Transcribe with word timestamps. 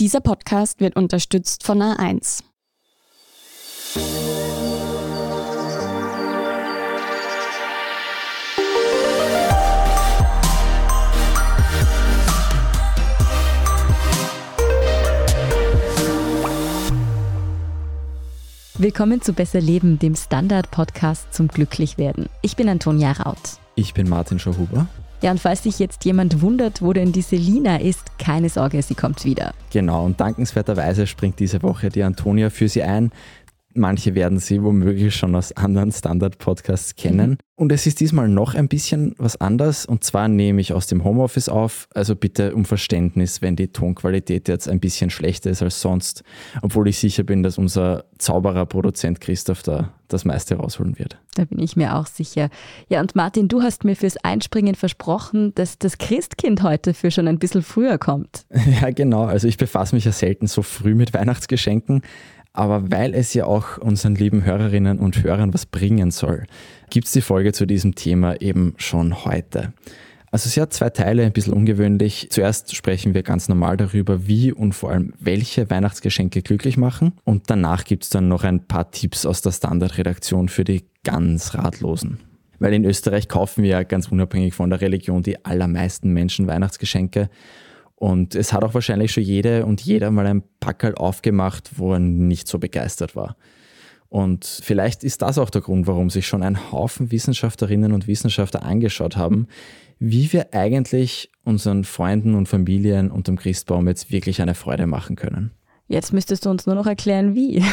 Dieser 0.00 0.20
Podcast 0.20 0.78
wird 0.78 0.94
unterstützt 0.94 1.64
von 1.64 1.82
A1. 1.82 2.44
Willkommen 18.78 19.20
zu 19.20 19.32
Besser 19.32 19.60
Leben, 19.60 19.98
dem 19.98 20.14
Standard-Podcast 20.14 21.34
zum 21.34 21.48
Glücklichwerden. 21.48 22.28
Ich 22.42 22.54
bin 22.54 22.68
Antonia 22.68 23.10
Raut. 23.10 23.58
Ich 23.74 23.94
bin 23.94 24.08
Martin 24.08 24.38
Schauhuber. 24.38 24.86
Ja, 25.20 25.32
und 25.32 25.40
falls 25.40 25.64
sich 25.64 25.80
jetzt 25.80 26.04
jemand 26.04 26.42
wundert, 26.42 26.80
wo 26.80 26.92
denn 26.92 27.10
die 27.10 27.22
Selina 27.22 27.80
ist, 27.80 28.18
keine 28.18 28.48
Sorge, 28.48 28.80
sie 28.82 28.94
kommt 28.94 29.24
wieder. 29.24 29.52
Genau, 29.72 30.04
und 30.04 30.20
dankenswerterweise 30.20 31.08
springt 31.08 31.40
diese 31.40 31.60
Woche 31.62 31.88
die 31.88 32.04
Antonia 32.04 32.50
für 32.50 32.68
sie 32.68 32.84
ein. 32.84 33.10
Manche 33.78 34.14
werden 34.14 34.38
sie 34.38 34.62
womöglich 34.62 35.14
schon 35.14 35.34
aus 35.34 35.52
anderen 35.52 35.92
Standard-Podcasts 35.92 36.96
kennen. 36.96 37.30
Mhm. 37.30 37.36
Und 37.56 37.72
es 37.72 37.86
ist 37.86 37.98
diesmal 37.98 38.28
noch 38.28 38.54
ein 38.54 38.68
bisschen 38.68 39.14
was 39.18 39.40
anders. 39.40 39.84
Und 39.84 40.04
zwar 40.04 40.28
nehme 40.28 40.60
ich 40.60 40.72
aus 40.72 40.86
dem 40.86 41.02
Homeoffice 41.02 41.48
auf. 41.48 41.88
Also 41.92 42.14
bitte 42.14 42.54
um 42.54 42.64
Verständnis, 42.64 43.42
wenn 43.42 43.56
die 43.56 43.68
Tonqualität 43.68 44.46
jetzt 44.48 44.68
ein 44.68 44.78
bisschen 44.78 45.10
schlechter 45.10 45.50
ist 45.50 45.62
als 45.62 45.80
sonst. 45.80 46.22
Obwohl 46.62 46.88
ich 46.88 46.98
sicher 46.98 47.24
bin, 47.24 47.42
dass 47.42 47.58
unser 47.58 48.04
Zauberer-Produzent 48.18 49.20
Christoph 49.20 49.62
da 49.62 49.92
das 50.08 50.24
meiste 50.24 50.54
rausholen 50.54 50.98
wird. 50.98 51.18
Da 51.34 51.44
bin 51.44 51.58
ich 51.58 51.76
mir 51.76 51.96
auch 51.96 52.06
sicher. 52.06 52.48
Ja, 52.88 53.00
und 53.00 53.14
Martin, 53.14 53.48
du 53.48 53.62
hast 53.62 53.84
mir 53.84 53.94
fürs 53.94 54.16
Einspringen 54.18 54.74
versprochen, 54.74 55.54
dass 55.54 55.78
das 55.78 55.98
Christkind 55.98 56.62
heute 56.62 56.94
für 56.94 57.10
schon 57.10 57.28
ein 57.28 57.38
bisschen 57.38 57.62
früher 57.62 57.98
kommt. 57.98 58.46
Ja, 58.80 58.90
genau. 58.90 59.24
Also 59.24 59.48
ich 59.48 59.56
befasse 59.56 59.94
mich 59.94 60.04
ja 60.04 60.12
selten 60.12 60.46
so 60.46 60.62
früh 60.62 60.94
mit 60.94 61.14
Weihnachtsgeschenken. 61.14 62.02
Aber 62.58 62.90
weil 62.90 63.14
es 63.14 63.34
ja 63.34 63.44
auch 63.44 63.78
unseren 63.78 64.16
lieben 64.16 64.44
Hörerinnen 64.44 64.98
und 64.98 65.22
Hörern 65.22 65.54
was 65.54 65.64
bringen 65.64 66.10
soll, 66.10 66.42
gibt 66.90 67.06
es 67.06 67.12
die 67.12 67.20
Folge 67.20 67.52
zu 67.52 67.66
diesem 67.66 67.94
Thema 67.94 68.40
eben 68.40 68.74
schon 68.78 69.24
heute. 69.24 69.72
Also 70.32 70.48
sie 70.48 70.60
hat 70.60 70.72
zwei 70.72 70.90
Teile, 70.90 71.22
ein 71.22 71.32
bisschen 71.32 71.52
ungewöhnlich. 71.52 72.26
Zuerst 72.30 72.74
sprechen 72.74 73.14
wir 73.14 73.22
ganz 73.22 73.48
normal 73.48 73.76
darüber, 73.76 74.26
wie 74.26 74.52
und 74.52 74.72
vor 74.72 74.90
allem 74.90 75.12
welche 75.20 75.70
Weihnachtsgeschenke 75.70 76.42
glücklich 76.42 76.76
machen. 76.76 77.12
Und 77.22 77.48
danach 77.48 77.84
gibt 77.84 78.02
es 78.02 78.10
dann 78.10 78.26
noch 78.26 78.42
ein 78.42 78.66
paar 78.66 78.90
Tipps 78.90 79.24
aus 79.24 79.40
der 79.40 79.52
Standardredaktion 79.52 80.48
für 80.48 80.64
die 80.64 80.82
ganz 81.04 81.54
Ratlosen. 81.54 82.18
Weil 82.58 82.74
in 82.74 82.84
Österreich 82.84 83.28
kaufen 83.28 83.62
wir 83.62 83.70
ja 83.70 83.82
ganz 83.84 84.08
unabhängig 84.08 84.54
von 84.54 84.68
der 84.68 84.80
Religion 84.80 85.22
die 85.22 85.44
allermeisten 85.44 86.12
Menschen 86.12 86.48
Weihnachtsgeschenke. 86.48 87.30
Und 87.98 88.36
es 88.36 88.52
hat 88.52 88.62
auch 88.62 88.74
wahrscheinlich 88.74 89.10
schon 89.10 89.24
jede 89.24 89.66
und 89.66 89.80
jeder 89.80 90.12
mal 90.12 90.24
ein 90.24 90.44
Packerl 90.60 90.94
aufgemacht, 90.94 91.78
wo 91.78 91.94
er 91.94 91.98
nicht 91.98 92.46
so 92.46 92.60
begeistert 92.60 93.16
war. 93.16 93.36
Und 94.08 94.44
vielleicht 94.62 95.02
ist 95.02 95.20
das 95.20 95.36
auch 95.36 95.50
der 95.50 95.62
Grund, 95.62 95.88
warum 95.88 96.08
sich 96.08 96.24
schon 96.26 96.44
ein 96.44 96.70
Haufen 96.70 97.10
Wissenschaftlerinnen 97.10 97.92
und 97.92 98.06
Wissenschaftler 98.06 98.62
angeschaut 98.62 99.16
haben, 99.16 99.48
wie 99.98 100.32
wir 100.32 100.54
eigentlich 100.54 101.32
unseren 101.42 101.82
Freunden 101.82 102.36
und 102.36 102.48
Familien 102.48 103.10
unterm 103.10 103.36
Christbaum 103.36 103.88
jetzt 103.88 104.12
wirklich 104.12 104.40
eine 104.40 104.54
Freude 104.54 104.86
machen 104.86 105.16
können. 105.16 105.50
Jetzt 105.88 106.12
müsstest 106.12 106.46
du 106.46 106.50
uns 106.50 106.66
nur 106.66 106.76
noch 106.76 106.86
erklären, 106.86 107.34
wie. 107.34 107.62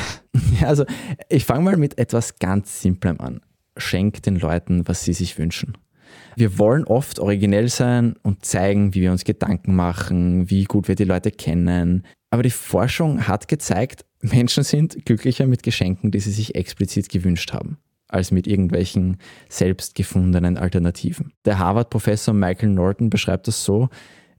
Also, 0.65 0.85
ich 1.29 1.45
fange 1.45 1.63
mal 1.63 1.77
mit 1.77 1.97
etwas 1.97 2.39
ganz 2.39 2.81
Simplem 2.81 3.19
an. 3.19 3.41
Schenk 3.77 4.23
den 4.23 4.37
Leuten, 4.37 4.87
was 4.87 5.03
sie 5.03 5.13
sich 5.13 5.37
wünschen. 5.37 5.77
Wir 6.35 6.58
wollen 6.58 6.83
oft 6.83 7.19
originell 7.19 7.69
sein 7.69 8.16
und 8.23 8.45
zeigen, 8.45 8.94
wie 8.94 9.02
wir 9.02 9.11
uns 9.11 9.23
Gedanken 9.23 9.75
machen, 9.75 10.49
wie 10.49 10.66
gut 10.66 10.88
wir 10.88 10.95
die 10.95 11.03
Leute 11.03 11.31
kennen. 11.31 12.03
Aber 12.30 12.44
die 12.44 12.49
Forschung 12.49 13.27
hat 13.27 13.47
gezeigt, 13.47 14.05
Menschen 14.21 14.63
sind 14.63 15.05
glücklicher 15.05 15.47
mit 15.47 15.63
Geschenken, 15.63 16.11
die 16.11 16.19
sie 16.19 16.31
sich 16.31 16.55
explizit 16.55 17.09
gewünscht 17.09 17.53
haben, 17.53 17.77
als 18.08 18.31
mit 18.31 18.47
irgendwelchen 18.47 19.17
selbst 19.47 19.95
gefundenen 19.95 20.58
Alternativen. 20.58 21.31
Der 21.45 21.59
Harvard-Professor 21.59 22.33
Michael 22.33 22.70
Norton 22.70 23.09
beschreibt 23.09 23.47
das 23.47 23.64
so, 23.64 23.89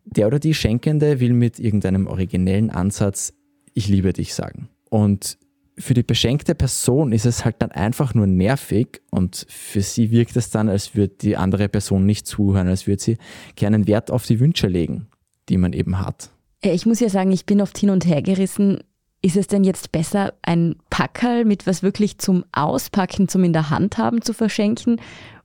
der 0.05 0.27
oder 0.27 0.39
die 0.39 0.55
Schenkende 0.55 1.21
will 1.21 1.33
mit 1.33 1.59
irgendeinem 1.59 2.07
originellen 2.07 2.71
Ansatz 2.71 3.33
Ich 3.75 3.89
liebe 3.89 4.13
dich 4.13 4.35
sagen. 4.35 4.69
Und 4.89 5.39
für 5.79 5.95
die 5.95 6.03
beschenkte 6.03 6.55
Person 6.55 7.13
ist 7.13 7.27
es 7.27 7.45
halt 7.45 7.57
dann 7.59 7.71
einfach 7.71 8.15
nur 8.15 8.27
nervig 8.27 9.03
und 9.11 9.47
für 9.49 9.83
sie 9.83 10.11
wirkt 10.11 10.37
es 10.37 10.51
dann, 10.51 10.69
als 10.69 10.95
würde 10.95 11.15
die 11.21 11.37
andere 11.37 11.69
Person 11.69 12.07
nicht 12.07 12.27
zuhören, 12.27 12.69
als 12.69 12.87
würde 12.87 13.03
sie 13.03 13.19
keinen 13.57 13.87
Wert 13.87 14.11
auf 14.11 14.25
die 14.25 14.41
Wünsche 14.41 14.69
legen, 14.69 15.09
die 15.49 15.59
man 15.59 15.73
eben 15.73 15.99
hat. 15.99 16.31
Ich 16.63 16.87
muss 16.87 17.01
ja 17.01 17.09
sagen, 17.09 17.31
ich 17.31 17.45
bin 17.45 17.61
oft 17.61 17.77
hin 17.77 17.91
und 17.91 18.07
her 18.07 18.23
gerissen. 18.23 18.83
Ist 19.23 19.37
es 19.37 19.49
denn 19.49 19.65
jetzt 19.65 19.93
besser, 19.93 20.35
ein 20.43 20.77
Packerl 20.89 21.45
mit 21.45 21.67
was 21.67 21.83
wirklich 21.83 22.19
zum 22.19 22.45
Auspacken, 22.53 23.29
zum 23.29 23.45
in 23.45 23.53
der 23.53 23.71
Hand 23.71 23.99
haben 23.99 24.23
zu 24.23 24.33
verschenken 24.33 25.01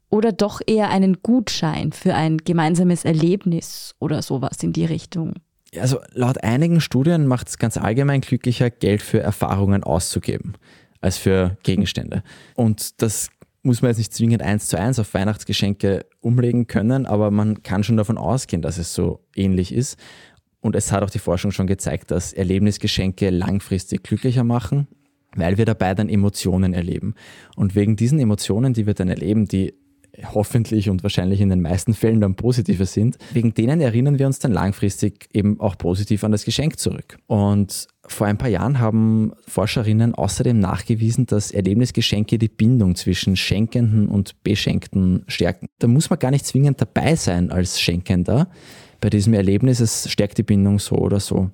oder 0.10 0.32
doch 0.32 0.62
eher 0.66 0.90
einen 0.90 1.22
Gutschein 1.24 1.92
für 1.92 2.14
ein 2.14 2.38
gemeinsames 2.38 3.06
Erlebnis 3.06 3.96
oder 4.00 4.22
sowas 4.22 4.62
in 4.62 4.74
die 4.74 4.86
Richtung? 4.86 5.36
Also 5.78 6.00
laut 6.12 6.44
einigen 6.44 6.82
Studien 6.82 7.28
macht 7.28 7.48
es 7.48 7.58
ganz 7.58 7.78
allgemein 7.78 8.22
glücklicher, 8.22 8.70
Geld 8.70 9.02
für 9.02 9.20
Erfahrungen 9.20 9.84
auszugeben, 9.84 10.56
als 11.00 11.18
für 11.18 11.58
Gegenstände. 11.64 12.24
Und 12.56 13.02
das 13.02 13.30
muss 13.64 13.82
man 13.82 13.90
jetzt 13.90 14.00
nicht 14.00 14.14
zwingend 14.14 14.42
eins 14.42 14.68
zu 14.68 14.78
eins 14.78 15.00
auf 15.00 15.14
Weihnachtsgeschenke 15.14 16.06
umlegen 16.20 16.68
können, 16.68 17.06
aber 17.06 17.32
man 17.32 17.64
kann 17.64 17.84
schon 17.84 17.98
davon 17.98 18.18
ausgehen, 18.18 18.62
dass 18.62 18.78
es 18.78 18.94
so 18.94 19.24
ähnlich 19.36 19.74
ist. 19.74 19.98
Und 20.60 20.76
es 20.76 20.92
hat 20.92 21.04
auch 21.04 21.10
die 21.10 21.20
Forschung 21.20 21.52
schon 21.52 21.68
gezeigt, 21.68 22.12
dass 22.12 22.34
Erlebnisgeschenke 22.34 23.30
langfristig 23.30 24.04
glücklicher 24.04 24.44
machen, 24.44 24.88
weil 25.36 25.58
wir 25.58 25.66
dabei 25.66 25.96
dann 25.96 26.10
Emotionen 26.10 26.74
erleben. 26.74 27.16
Und 27.56 27.76
wegen 27.76 27.96
diesen 27.96 28.20
Emotionen, 28.20 28.74
die 28.74 28.86
wir 28.86 28.94
dann 28.94 29.10
erleben, 29.10 29.48
die 29.48 29.74
hoffentlich 30.34 30.90
und 30.90 31.04
wahrscheinlich 31.04 31.42
in 31.42 31.50
den 31.50 31.62
meisten 31.62 31.94
Fällen 31.94 32.22
dann 32.22 32.36
positiver 32.36 32.86
sind, 32.86 33.18
wegen 33.34 33.54
denen 33.54 33.82
erinnern 33.82 34.20
wir 34.20 34.28
uns 34.28 34.40
dann 34.40 34.52
langfristig 34.52 35.30
eben 35.34 35.60
auch 35.60 35.78
positiv 35.78 36.24
an 36.24 36.32
das 36.32 36.46
Geschenk 36.46 36.80
zurück. 36.80 37.18
Und 37.28 37.88
vor 38.06 38.28
ein 38.28 38.38
paar 38.38 38.50
Jahren 38.50 38.80
haben 38.80 39.32
Forscherinnen 39.48 40.14
außerdem 40.16 40.60
nachgewiesen, 40.60 41.28
dass 41.28 41.52
Erlebnisgeschenke 41.52 42.38
die 42.38 42.50
Bindung 42.50 42.96
zwischen 42.96 43.36
Schenkenden 43.36 44.08
und 44.08 44.44
Beschenkten 44.44 45.24
stärken. 45.28 45.68
Da 45.80 45.88
muss 45.88 46.10
man 46.10 46.20
gar 46.20 46.32
nicht 46.32 46.46
zwingend 46.46 46.82
dabei 46.82 47.16
sein 47.16 47.52
als 47.52 47.80
Schenkender. 47.80 48.50
Bei 49.00 49.10
diesem 49.10 49.34
Erlebnis, 49.34 49.80
es 49.80 50.10
stärkt 50.12 50.38
die 50.38 50.44
Bindung 50.44 50.80
so 50.80 50.96
oder 50.96 51.20
so. 51.20 51.50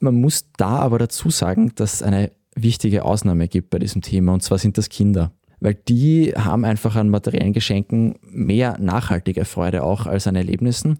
Man 0.00 0.20
muss 0.20 0.46
da 0.56 0.78
aber 0.78 0.98
dazu 0.98 1.30
sagen, 1.30 1.72
dass 1.74 1.94
es 1.94 2.02
eine 2.02 2.32
wichtige 2.54 3.04
Ausnahme 3.04 3.48
gibt 3.48 3.70
bei 3.70 3.78
diesem 3.78 4.02
Thema, 4.02 4.34
und 4.34 4.42
zwar 4.42 4.58
sind 4.58 4.76
das 4.76 4.88
Kinder 4.88 5.32
weil 5.60 5.74
die 5.74 6.32
haben 6.36 6.64
einfach 6.64 6.96
an 6.96 7.08
materiellen 7.08 7.52
Geschenken 7.52 8.16
mehr 8.22 8.78
nachhaltige 8.78 9.44
Freude 9.44 9.82
auch 9.82 10.06
als 10.06 10.26
an 10.26 10.36
Erlebnissen. 10.36 10.98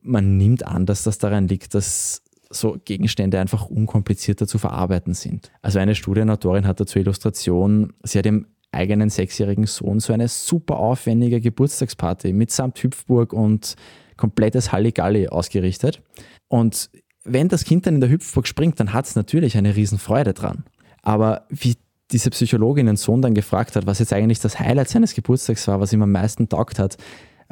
Man 0.00 0.36
nimmt 0.36 0.66
an, 0.66 0.86
dass 0.86 1.04
das 1.04 1.18
daran 1.18 1.48
liegt, 1.48 1.74
dass 1.74 2.22
so 2.50 2.76
Gegenstände 2.84 3.40
einfach 3.40 3.66
unkomplizierter 3.66 4.46
zu 4.46 4.58
verarbeiten 4.58 5.14
sind. 5.14 5.52
Also 5.62 5.78
eine 5.78 5.94
Studienautorin 5.94 6.66
hat 6.66 6.80
dazu 6.80 6.98
Illustration, 6.98 7.94
sie 8.02 8.18
hat 8.18 8.26
dem 8.26 8.46
eigenen 8.72 9.10
sechsjährigen 9.10 9.66
Sohn 9.66 10.00
so 10.00 10.12
eine 10.12 10.28
super 10.28 10.78
aufwendige 10.78 11.40
Geburtstagsparty 11.40 12.32
mitsamt 12.32 12.82
Hüpfburg 12.82 13.32
und 13.32 13.76
komplettes 14.16 14.72
Halligalli 14.72 15.28
ausgerichtet. 15.28 16.02
Und 16.48 16.90
wenn 17.24 17.48
das 17.48 17.64
Kind 17.64 17.86
dann 17.86 17.96
in 17.96 18.00
der 18.00 18.10
Hüpfburg 18.10 18.46
springt, 18.46 18.80
dann 18.80 18.92
hat 18.92 19.06
es 19.06 19.14
natürlich 19.14 19.56
eine 19.56 19.76
Riesenfreude 19.76 20.32
dran. 20.32 20.64
Aber 21.02 21.46
wie 21.48 21.76
diese 22.12 22.30
Psychologin 22.30 22.86
den 22.86 22.96
Sohn 22.96 23.22
dann 23.22 23.34
gefragt 23.34 23.76
hat, 23.76 23.86
was 23.86 23.98
jetzt 23.98 24.12
eigentlich 24.12 24.40
das 24.40 24.58
Highlight 24.58 24.88
seines 24.88 25.14
Geburtstags 25.14 25.66
war, 25.68 25.80
was 25.80 25.92
ihm 25.92 26.02
am 26.02 26.12
meisten 26.12 26.48
taugt 26.48 26.78
hat, 26.78 26.96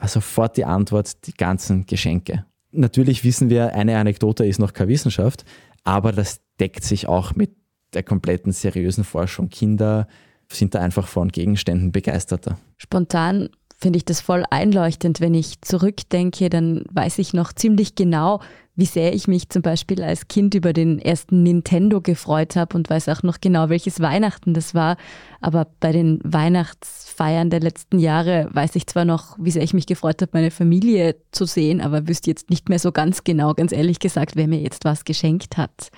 sofort 0.04 0.56
die 0.56 0.64
Antwort, 0.64 1.26
die 1.26 1.34
ganzen 1.34 1.86
Geschenke. 1.86 2.44
Natürlich 2.72 3.24
wissen 3.24 3.50
wir, 3.50 3.74
eine 3.74 3.98
Anekdote 3.98 4.46
ist 4.46 4.58
noch 4.58 4.72
keine 4.72 4.90
Wissenschaft, 4.90 5.44
aber 5.84 6.12
das 6.12 6.40
deckt 6.60 6.84
sich 6.84 7.08
auch 7.08 7.34
mit 7.34 7.56
der 7.94 8.02
kompletten 8.02 8.52
seriösen 8.52 9.04
Forschung. 9.04 9.48
Kinder 9.48 10.06
sind 10.48 10.74
da 10.74 10.80
einfach 10.80 11.08
von 11.08 11.28
Gegenständen 11.28 11.92
begeisterter. 11.92 12.58
Spontan 12.76 13.50
finde 13.80 13.96
ich 13.96 14.04
das 14.04 14.20
voll 14.20 14.44
einleuchtend. 14.50 15.20
Wenn 15.20 15.34
ich 15.34 15.60
zurückdenke, 15.62 16.50
dann 16.50 16.84
weiß 16.92 17.18
ich 17.18 17.32
noch 17.32 17.52
ziemlich 17.52 17.94
genau, 17.94 18.40
wie 18.76 18.86
sehr 18.86 19.14
ich 19.14 19.28
mich 19.28 19.48
zum 19.48 19.62
Beispiel 19.62 20.02
als 20.02 20.28
Kind 20.28 20.54
über 20.54 20.72
den 20.72 20.98
ersten 20.98 21.42
Nintendo 21.42 22.00
gefreut 22.00 22.56
habe 22.56 22.76
und 22.76 22.88
weiß 22.88 23.08
auch 23.08 23.22
noch 23.22 23.40
genau, 23.40 23.68
welches 23.68 24.00
Weihnachten 24.00 24.54
das 24.54 24.74
war. 24.74 24.96
Aber 25.40 25.66
bei 25.80 25.92
den 25.92 26.20
Weihnachtsfeiern 26.24 27.50
der 27.50 27.60
letzten 27.60 27.98
Jahre 27.98 28.48
weiß 28.52 28.76
ich 28.76 28.86
zwar 28.86 29.04
noch, 29.04 29.36
wie 29.38 29.50
sehr 29.50 29.62
ich 29.62 29.74
mich 29.74 29.86
gefreut 29.86 30.22
habe, 30.22 30.30
meine 30.34 30.50
Familie 30.50 31.16
zu 31.32 31.44
sehen, 31.44 31.80
aber 31.80 32.08
wüsste 32.08 32.30
jetzt 32.30 32.50
nicht 32.50 32.68
mehr 32.68 32.78
so 32.78 32.92
ganz 32.92 33.24
genau, 33.24 33.54
ganz 33.54 33.72
ehrlich 33.72 33.98
gesagt, 33.98 34.36
wer 34.36 34.48
mir 34.48 34.60
jetzt 34.60 34.84
was 34.84 35.04
geschenkt 35.04 35.56
hat. 35.56 35.90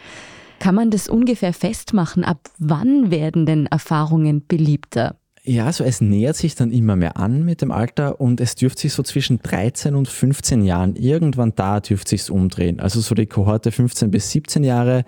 Kann 0.59 0.75
man 0.75 0.91
das 0.91 1.09
ungefähr 1.09 1.53
festmachen? 1.53 2.25
Ab 2.25 2.49
wann 2.59 3.11
werden 3.11 3.47
denn 3.47 3.67
Erfahrungen 3.67 4.47
beliebter? 4.47 5.17
Ja, 5.45 5.67
also 5.67 5.83
es 5.83 6.01
nähert 6.01 6.37
sich 6.37 6.55
dann 6.55 6.71
immer 6.71 6.95
mehr 6.95 7.17
an 7.17 7.45
mit 7.45 7.63
dem 7.63 7.73
Alter 7.73 8.21
und 8.21 8.41
es 8.41 8.55
dürfte 8.55 8.83
sich 8.83 8.93
so 8.93 9.03
zwischen 9.03 9.41
13 9.43 9.97
und 9.97 10.09
15 10.09 10.63
Jahren, 10.63 10.95
irgendwann 10.95 11.53
da 11.57 11.81
dürfte 11.81 12.11
sich 12.11 12.31
umdrehen. 12.31 12.79
Also 12.79 13.01
so 13.01 13.17
die 13.17 13.27
Kohorte 13.27 13.73
15 13.73 14.13
bis 14.13 14.31
17 14.31 14.63
Jahre 14.63 15.05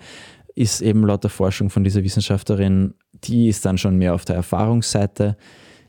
ist 0.53 0.81
eben 0.81 1.05
laut 1.05 1.23
der 1.23 1.29
Forschung 1.29 1.69
von 1.69 1.85
dieser 1.85 2.03
Wissenschaftlerin, 2.03 2.95
die 3.23 3.47
ist 3.47 3.65
dann 3.65 3.77
schon 3.77 3.97
mehr 3.97 4.13
auf 4.13 4.25
der 4.25 4.35
Erfahrungsseite. 4.35 5.37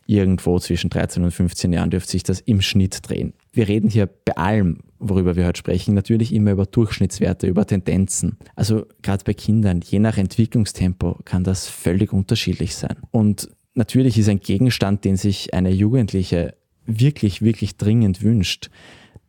Irgendwo 0.09 0.61
zwischen 0.61 0.91
13 0.91 1.25
und 1.25 1.33
15 1.33 1.73
Jahren 1.73 1.91
dürfte 1.91 2.13
sich 2.13 2.23
das 2.23 2.39
im 2.39 2.61
Schnitt 2.61 3.09
drehen. 3.09 3.33
Wir 3.53 3.67
reden 3.67 3.91
hier 3.91 4.07
bei 4.07 4.37
allem, 4.37 4.79
worüber 5.01 5.35
wir 5.35 5.45
heute 5.45 5.59
sprechen, 5.59 5.95
natürlich 5.95 6.33
immer 6.33 6.53
über 6.53 6.67
Durchschnittswerte, 6.67 7.49
über 7.49 7.67
Tendenzen. 7.67 8.39
Also 8.55 8.87
gerade 9.03 9.25
bei 9.25 9.35
Kindern, 9.35 9.81
je 9.85 9.99
nach 9.99 10.17
Entwicklungstempo 10.17 11.19
kann 11.25 11.43
das 11.43 11.67
völlig 11.67 12.13
unterschiedlich 12.13 12.77
sein. 12.77 12.97
Und 13.11 13.49
natürlich 13.77 14.19
ist 14.19 14.29
ein 14.29 14.41
Gegenstand, 14.41 15.05
den 15.05 15.17
sich 15.17 15.55
eine 15.55 15.71
Jugendliche 15.71 16.55
wirklich, 16.87 17.43
wirklich 17.43 17.77
dringend 17.77 18.23
wünscht, 18.23 18.71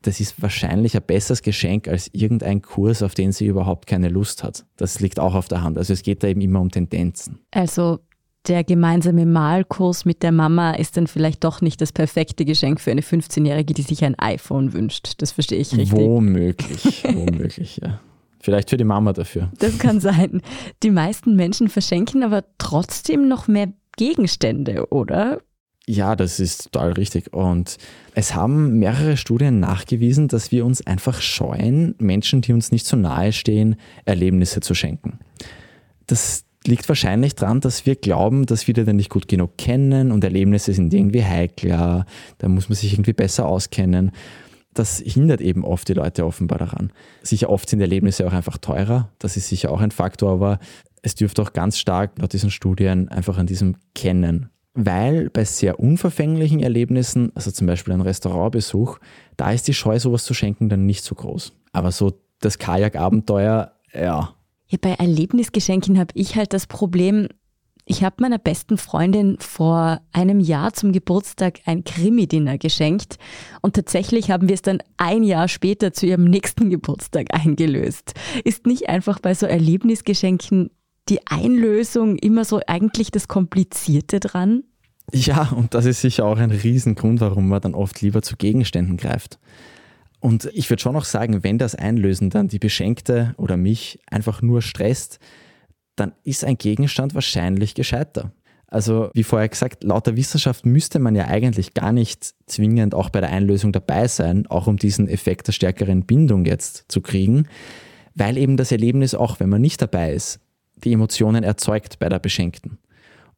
das 0.04 0.20
ist 0.20 0.42
wahrscheinlich 0.42 0.96
ein 0.96 1.02
besseres 1.02 1.42
Geschenk 1.42 1.88
als 1.88 2.10
irgendein 2.14 2.62
Kurs, 2.62 3.02
auf 3.02 3.14
den 3.14 3.32
sie 3.32 3.48
überhaupt 3.48 3.88
keine 3.88 4.10
Lust 4.10 4.44
hat. 4.44 4.66
Das 4.78 5.00
liegt 5.00 5.20
auch 5.20 5.36
auf 5.36 5.48
der 5.48 5.64
Hand. 5.64 5.78
Also 5.78 5.94
es 5.94 6.04
geht 6.04 6.24
da 6.24 6.28
eben 6.28 6.42
immer 6.42 6.62
um 6.62 6.72
Tendenzen. 6.72 7.40
Also 7.52 8.00
der 8.48 8.64
gemeinsame 8.64 9.26
Malkurs 9.26 10.06
mit 10.06 10.24
der 10.24 10.32
Mama 10.32 10.72
ist 10.72 10.96
dann 10.96 11.08
vielleicht 11.08 11.44
doch 11.44 11.62
nicht 11.62 11.82
das 11.82 11.92
perfekte 11.92 12.46
Geschenk 12.46 12.80
für 12.80 12.92
eine 12.92 13.02
15-Jährige, 13.02 13.74
die 13.74 13.82
sich 13.82 14.06
ein 14.06 14.18
iPhone 14.18 14.72
wünscht. 14.72 15.16
Das 15.18 15.34
verstehe 15.34 15.60
ich 15.60 15.76
richtig. 15.76 15.92
Womöglich, 15.92 17.04
womöglich, 17.04 17.80
ja. 17.84 18.00
Vielleicht 18.40 18.70
für 18.70 18.78
die 18.78 18.86
Mama 18.86 19.12
dafür. 19.12 19.52
Das 19.60 19.78
kann 19.78 20.00
sein. 20.00 20.42
Die 20.84 20.92
meisten 20.92 21.36
Menschen 21.36 21.68
verschenken 21.68 22.24
aber 22.24 22.46
trotzdem 22.58 23.28
noch 23.28 23.50
mehr 23.50 23.74
Gegenstände, 23.98 24.88
oder? 24.92 25.42
Ja, 25.90 26.16
das 26.16 26.40
ist 26.40 26.72
total 26.72 26.94
richtig. 26.94 27.34
Und 27.34 27.78
es 28.14 28.36
haben 28.36 28.78
mehrere 28.80 29.16
Studien 29.16 29.60
nachgewiesen, 29.60 30.28
dass 30.28 30.52
wir 30.52 30.66
uns 30.66 30.86
einfach 30.86 31.22
scheuen, 31.22 31.96
Menschen, 31.98 32.42
die 32.42 32.54
uns 32.54 32.72
nicht 32.72 32.86
so 32.86 32.98
nahe 32.98 33.32
stehen, 33.32 33.78
Erlebnisse 34.06 34.60
zu 34.60 34.74
schenken. 34.74 35.20
Das 36.08 36.44
liegt 36.68 36.88
wahrscheinlich 36.90 37.36
daran, 37.36 37.62
dass 37.62 37.86
wir 37.86 37.96
glauben, 37.96 38.46
dass 38.46 38.68
wir 38.68 38.74
die 38.74 38.94
nicht 38.94 39.10
gut 39.10 39.28
genug 39.28 39.58
kennen 39.58 40.12
und 40.12 40.24
Erlebnisse 40.24 40.74
sind 40.74 40.94
irgendwie 40.94 41.24
heikler, 41.24 42.06
da 42.40 42.48
muss 42.50 42.70
man 42.70 42.76
sich 42.76 42.94
irgendwie 42.94 43.14
besser 43.14 43.48
auskennen. 43.48 44.12
Das 44.74 45.00
hindert 45.00 45.42
eben 45.42 45.64
oft 45.64 45.88
die 45.88 45.94
Leute 45.94 46.26
offenbar 46.26 46.60
daran. 46.60 46.92
Sicher 47.24 47.50
oft 47.50 47.70
sind 47.70 47.80
Erlebnisse 47.80 48.28
auch 48.28 48.34
einfach 48.34 48.58
teurer, 48.58 49.10
das 49.18 49.38
ist 49.38 49.48
sicher 49.48 49.72
auch 49.72 49.82
ein 49.82 49.92
Faktor, 49.92 50.34
aber 50.34 50.60
es 51.08 51.16
dürfte 51.16 51.42
auch 51.42 51.54
ganz 51.54 51.78
stark 51.78 52.20
laut 52.20 52.34
diesen 52.34 52.52
Studien 52.52 53.08
einfach 53.10 53.38
an 53.38 53.48
diesem 53.48 53.78
Kennen. 53.96 54.50
Weil 54.74 55.30
bei 55.30 55.44
sehr 55.44 55.80
unverfänglichen 55.80 56.60
Erlebnissen, 56.60 57.32
also 57.34 57.50
zum 57.50 57.66
Beispiel 57.66 57.94
ein 57.94 58.02
Restaurantbesuch, 58.02 59.00
da 59.38 59.52
ist 59.52 59.68
die 59.68 59.74
Scheu, 59.74 59.98
sowas 60.00 60.26
zu 60.26 60.34
schenken, 60.34 60.70
dann 60.70 60.86
nicht 60.86 61.04
so 61.04 61.16
groß. 61.16 61.54
Aber 61.72 61.92
so 61.92 62.14
das 62.42 62.60
Kajakabenteuer, 62.60 63.72
ja. 63.94 64.36
Ja, 64.68 64.78
bei 64.82 64.92
Erlebnisgeschenken 64.92 65.98
habe 65.98 66.12
ich 66.14 66.36
halt 66.36 66.54
das 66.54 66.68
Problem, 66.68 67.30
ich 67.90 68.04
habe 68.04 68.18
meiner 68.20 68.38
besten 68.38 68.78
Freundin 68.78 69.38
vor 69.40 70.02
einem 70.12 70.42
Jahr 70.42 70.74
zum 70.74 70.92
Geburtstag 70.92 71.62
ein 71.66 71.86
Krimi-Dinner 71.86 72.58
geschenkt 72.58 73.18
und 73.62 73.76
tatsächlich 73.76 74.30
haben 74.30 74.50
wir 74.50 74.56
es 74.56 74.62
dann 74.62 74.84
ein 74.98 75.24
Jahr 75.24 75.48
später 75.48 75.94
zu 75.94 76.06
ihrem 76.06 76.26
nächsten 76.26 76.70
Geburtstag 76.70 77.28
eingelöst. 77.30 78.14
Ist 78.44 78.68
nicht 78.68 78.90
einfach 78.90 79.20
bei 79.20 79.34
so 79.34 79.46
Erlebnisgeschenken 79.46 80.70
die 81.10 81.26
Einlösung 81.28 82.18
immer 82.18 82.46
so 82.46 82.62
eigentlich 82.68 83.12
das 83.12 83.28
Komplizierte 83.28 84.20
dran? 84.20 84.64
Ja, 85.14 85.54
und 85.56 85.74
das 85.74 85.86
ist 85.86 86.02
sicher 86.02 86.26
auch 86.26 86.38
ein 86.38 86.52
Riesengrund, 86.52 87.22
warum 87.22 87.48
man 87.48 87.62
dann 87.62 87.76
oft 87.76 88.02
lieber 88.02 88.22
zu 88.22 88.36
Gegenständen 88.36 88.98
greift. 88.98 89.40
Und 90.20 90.50
ich 90.54 90.70
würde 90.70 90.82
schon 90.82 90.94
noch 90.94 91.06
sagen, 91.06 91.44
wenn 91.44 91.58
das 91.58 91.76
Einlösen 91.76 92.30
dann 92.30 92.48
die 92.48 92.60
Beschenkte 92.60 93.34
oder 93.38 93.56
mich 93.56 94.00
einfach 94.10 94.42
nur 94.42 94.62
stresst, 94.62 95.20
dann 95.96 96.14
ist 96.24 96.44
ein 96.44 96.58
Gegenstand 96.58 97.16
wahrscheinlich 97.16 97.76
gescheiter. 97.76 98.32
Also 98.68 99.10
wie 99.14 99.24
vorher 99.24 99.48
gesagt, 99.48 99.84
laut 99.84 100.08
der 100.08 100.18
Wissenschaft 100.18 100.66
müsste 100.66 101.00
man 101.00 101.16
ja 101.16 101.28
eigentlich 101.28 101.74
gar 101.74 101.94
nicht 101.94 102.34
zwingend 102.48 102.94
auch 102.94 103.10
bei 103.10 103.22
der 103.22 103.30
Einlösung 103.30 103.72
dabei 103.72 104.08
sein, 104.08 104.46
auch 104.48 104.68
um 104.68 104.78
diesen 104.78 105.08
Effekt 105.08 105.48
der 105.48 105.54
stärkeren 105.54 106.06
Bindung 106.06 106.46
jetzt 106.46 106.86
zu 106.90 107.00
kriegen, 107.00 107.48
weil 108.14 108.38
eben 108.38 108.58
das 108.58 108.72
Erlebnis 108.72 109.16
auch, 109.16 109.40
wenn 109.40 109.50
man 109.50 109.62
nicht 109.62 109.82
dabei 109.82 110.14
ist, 110.14 110.42
die 110.84 110.94
Emotionen 110.94 111.44
erzeugt 111.44 112.00
bei 112.00 112.10
der 112.10 112.20
Beschenkten. 112.20 112.78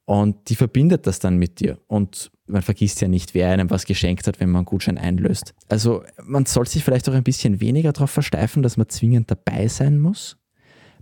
Und 0.06 0.50
die 0.50 0.56
verbindet 0.56 1.06
das 1.06 1.20
dann 1.20 1.38
mit 1.38 1.60
dir. 1.60 1.78
Und 1.88 2.32
man 2.48 2.64
vergisst 2.64 3.00
ja 3.00 3.08
nicht, 3.08 3.36
wer 3.36 3.52
einem 3.52 3.70
was 3.70 3.86
geschenkt 3.86 4.26
hat, 4.26 4.40
wenn 4.40 4.50
man 4.50 4.62
einen 4.62 4.66
Gutschein 4.66 4.98
einlöst. 4.98 5.54
Also 5.68 6.04
man 6.24 6.48
soll 6.48 6.68
sich 6.68 6.84
vielleicht 6.84 7.08
auch 7.08 7.14
ein 7.14 7.24
bisschen 7.24 7.62
weniger 7.62 7.94
darauf 7.94 8.10
versteifen, 8.10 8.64
dass 8.64 8.76
man 8.76 8.90
zwingend 8.90 9.30
dabei 9.30 9.68
sein 9.68 10.00
muss 10.00 10.38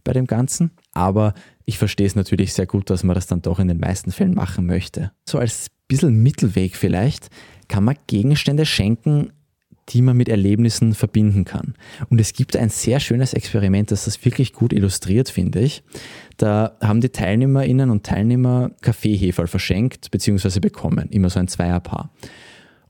bei 0.04 0.12
dem 0.12 0.28
Ganzen. 0.28 0.72
Aber 0.92 1.34
ich 1.64 1.78
verstehe 1.78 2.06
es 2.06 2.16
natürlich 2.16 2.54
sehr 2.54 2.66
gut, 2.66 2.90
dass 2.90 3.04
man 3.04 3.16
das 3.16 3.28
dann 3.28 3.42
doch 3.42 3.60
in 3.60 3.70
den 3.70 3.80
meisten 3.80 4.12
Fällen 4.12 4.34
machen 4.34 4.66
möchte. 4.66 5.12
So 5.26 5.38
als 5.38 5.70
bisschen 5.88 6.22
Mittelweg 6.22 6.76
vielleicht 6.76 7.30
kann 7.68 7.84
man 7.84 7.96
Gegenstände 8.08 8.66
schenken, 8.66 9.32
die 9.90 10.02
man 10.02 10.18
mit 10.18 10.30
Erlebnissen 10.30 10.94
verbinden 10.94 11.46
kann. 11.46 11.76
Und 12.10 12.20
es 12.20 12.34
gibt 12.34 12.56
ein 12.56 12.70
sehr 12.70 13.00
schönes 13.00 13.34
Experiment, 13.34 13.92
das 13.92 14.06
das 14.06 14.24
wirklich 14.26 14.54
gut 14.54 14.74
illustriert, 14.74 15.30
finde 15.30 15.60
ich. 15.60 15.84
Da 16.38 16.78
haben 16.82 17.02
die 17.02 17.10
Teilnehmerinnen 17.10 17.90
und 17.90 18.06
Teilnehmer 18.06 18.72
Kaffeeheferl 18.82 19.48
verschenkt 19.48 20.12
bzw. 20.12 20.60
bekommen, 20.60 21.10
immer 21.10 21.30
so 21.30 21.40
ein 21.40 21.48
Zweierpaar. 21.48 22.12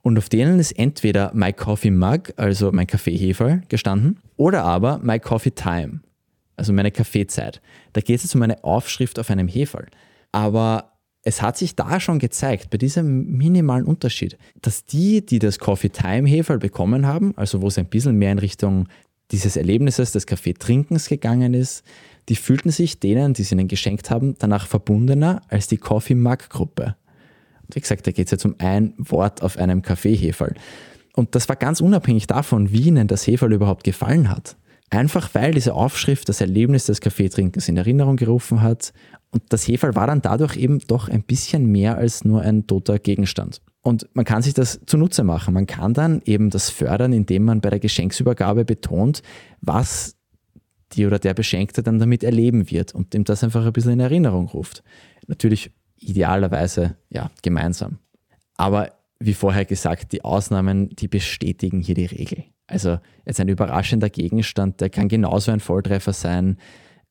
Und 0.01 0.17
auf 0.17 0.29
denen 0.29 0.59
ist 0.59 0.71
entweder 0.71 1.31
My 1.33 1.53
Coffee 1.53 1.91
Mug, 1.91 2.33
also 2.37 2.71
mein 2.71 2.87
Kaffeeheferl, 2.87 3.61
gestanden, 3.67 4.19
oder 4.37 4.63
aber 4.63 4.99
My 4.99 5.19
Coffee 5.19 5.51
Time, 5.51 5.99
also 6.55 6.73
meine 6.73 6.91
Kaffeezeit. 6.91 7.61
Da 7.93 8.01
geht 8.01 8.23
es 8.23 8.33
um 8.33 8.41
eine 8.41 8.63
Aufschrift 8.63 9.19
auf 9.19 9.29
einem 9.29 9.47
Heferl. 9.47 9.87
Aber 10.31 10.96
es 11.27 11.41
hat 11.41 11.57
sich 11.57 11.75
da 11.75 11.99
schon 11.99 12.19
gezeigt, 12.19 12.69
bei 12.69 12.77
diesem 12.77 13.35
minimalen 13.37 13.83
Unterschied, 13.85 14.37
dass 14.61 14.85
die, 14.85 15.25
die 15.25 15.39
das 15.39 15.59
Coffee 15.59 15.89
Time 15.89 16.25
Heferl 16.25 16.57
bekommen 16.57 17.05
haben, 17.05 17.33
also 17.35 17.61
wo 17.61 17.67
es 17.67 17.77
ein 17.77 17.87
bisschen 17.87 18.15
mehr 18.15 18.31
in 18.31 18.39
Richtung 18.39 18.87
dieses 19.31 19.57
Erlebnisses 19.57 20.13
des 20.13 20.25
Kaffeetrinkens 20.25 21.09
gegangen 21.09 21.53
ist, 21.53 21.83
die 22.29 22.37
fühlten 22.37 22.71
sich 22.71 23.01
denen, 23.01 23.33
die 23.33 23.43
sie 23.43 23.55
ihnen 23.55 23.67
geschenkt 23.67 24.09
haben, 24.09 24.35
danach 24.39 24.67
verbundener 24.67 25.41
als 25.49 25.67
die 25.67 25.75
Coffee 25.75 26.15
Mug 26.15 26.47
Gruppe. 26.47 26.95
Und 27.63 27.75
wie 27.75 27.81
gesagt, 27.81 28.07
da 28.07 28.11
geht 28.11 28.27
es 28.27 28.31
jetzt 28.31 28.45
um 28.45 28.55
ein 28.59 28.93
Wort 28.97 29.41
auf 29.41 29.57
einem 29.57 29.81
Kaffeeheferl. 29.81 30.55
Und 31.13 31.35
das 31.35 31.49
war 31.49 31.57
ganz 31.57 31.81
unabhängig 31.81 32.27
davon, 32.27 32.71
wie 32.71 32.87
ihnen 32.87 33.09
das 33.09 33.27
Heferl 33.27 33.51
überhaupt 33.51 33.83
gefallen 33.83 34.29
hat. 34.29 34.55
Einfach 34.89 35.33
weil 35.33 35.53
diese 35.53 35.73
Aufschrift 35.73 36.29
das 36.29 36.39
Erlebnis 36.39 36.85
des 36.85 37.01
Kaffeetrinkens 37.01 37.67
in 37.67 37.77
Erinnerung 37.77 38.15
gerufen 38.15 38.61
hat 38.61 38.93
und 39.31 39.43
das 39.49 39.67
Heferl 39.67 39.95
war 39.95 40.07
dann 40.07 40.21
dadurch 40.21 40.55
eben 40.55 40.79
doch 40.87 41.09
ein 41.09 41.23
bisschen 41.23 41.65
mehr 41.65 41.97
als 41.97 42.23
nur 42.23 42.41
ein 42.41 42.67
toter 42.67 42.97
Gegenstand. 42.97 43.61
Und 43.81 44.07
man 44.13 44.25
kann 44.25 44.41
sich 44.41 44.53
das 44.53 44.81
zunutze 44.85 45.23
machen. 45.23 45.53
Man 45.53 45.65
kann 45.65 45.93
dann 45.93 46.21
eben 46.25 46.49
das 46.49 46.69
fördern, 46.69 47.13
indem 47.13 47.45
man 47.45 47.61
bei 47.61 47.69
der 47.69 47.79
Geschenksübergabe 47.79 48.65
betont, 48.65 49.21
was 49.61 50.15
die 50.93 51.05
oder 51.05 51.19
der 51.19 51.33
Beschenkte 51.33 51.83
dann 51.83 51.99
damit 51.99 52.23
erleben 52.23 52.71
wird 52.71 52.95
und 52.95 53.13
dem 53.13 53.25
das 53.25 53.43
einfach 53.43 53.65
ein 53.65 53.73
bisschen 53.73 53.93
in 53.93 53.99
Erinnerung 53.99 54.47
ruft. 54.47 54.83
Natürlich 55.27 55.71
idealerweise 55.97 56.95
ja 57.09 57.29
gemeinsam. 57.41 57.99
Aber 58.55 58.93
wie 59.19 59.33
vorher 59.33 59.65
gesagt, 59.65 60.11
die 60.11 60.23
Ausnahmen, 60.23 60.89
die 60.89 61.07
bestätigen 61.07 61.81
hier 61.81 61.95
die 61.95 62.05
Regel. 62.05 62.45
Also 62.67 62.99
jetzt 63.25 63.39
ein 63.39 63.47
überraschender 63.47 64.09
Gegenstand, 64.09 64.81
der 64.81 64.89
kann 64.89 65.07
genauso 65.07 65.51
ein 65.51 65.59
Volltreffer 65.59 66.13
sein 66.13 66.57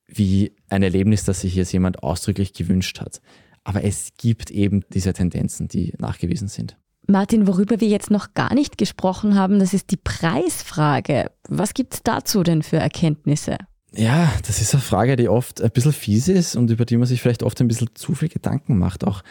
wie 0.07 0.55
ein 0.69 0.83
Erlebnis, 0.83 1.25
das 1.25 1.41
sich 1.41 1.55
jetzt 1.55 1.73
jemand 1.73 2.01
ausdrücklich 2.01 2.53
gewünscht 2.53 3.01
hat. 3.01 3.21
Aber 3.63 3.83
es 3.83 4.11
gibt 4.17 4.49
eben 4.51 4.85
diese 4.93 5.11
Tendenzen, 5.11 5.67
die 5.67 5.93
nachgewiesen 5.97 6.47
sind. 6.47 6.77
Martin, 7.07 7.47
worüber 7.47 7.79
wir 7.81 7.87
jetzt 7.87 8.11
noch 8.11 8.33
gar 8.33 8.53
nicht 8.53 8.77
gesprochen 8.77 9.35
haben, 9.35 9.59
das 9.59 9.73
ist 9.73 9.91
die 9.91 9.97
Preisfrage. 9.97 11.31
Was 11.47 11.73
gibt 11.73 11.93
es 11.95 12.03
dazu 12.03 12.43
denn 12.43 12.63
für 12.63 12.77
Erkenntnisse? 12.77 13.57
Ja, 13.93 14.31
das 14.45 14.61
ist 14.61 14.73
eine 14.73 14.81
Frage, 14.81 15.15
die 15.15 15.29
oft 15.29 15.61
ein 15.61 15.71
bisschen 15.71 15.93
fies 15.93 16.27
ist 16.27 16.55
und 16.55 16.69
über 16.69 16.85
die 16.85 16.97
man 16.97 17.07
sich 17.07 17.21
vielleicht 17.21 17.43
oft 17.43 17.59
ein 17.61 17.67
bisschen 17.67 17.89
zu 17.95 18.13
viel 18.13 18.27
Gedanken 18.27 18.77
macht 18.77 19.05
auch. 19.05 19.23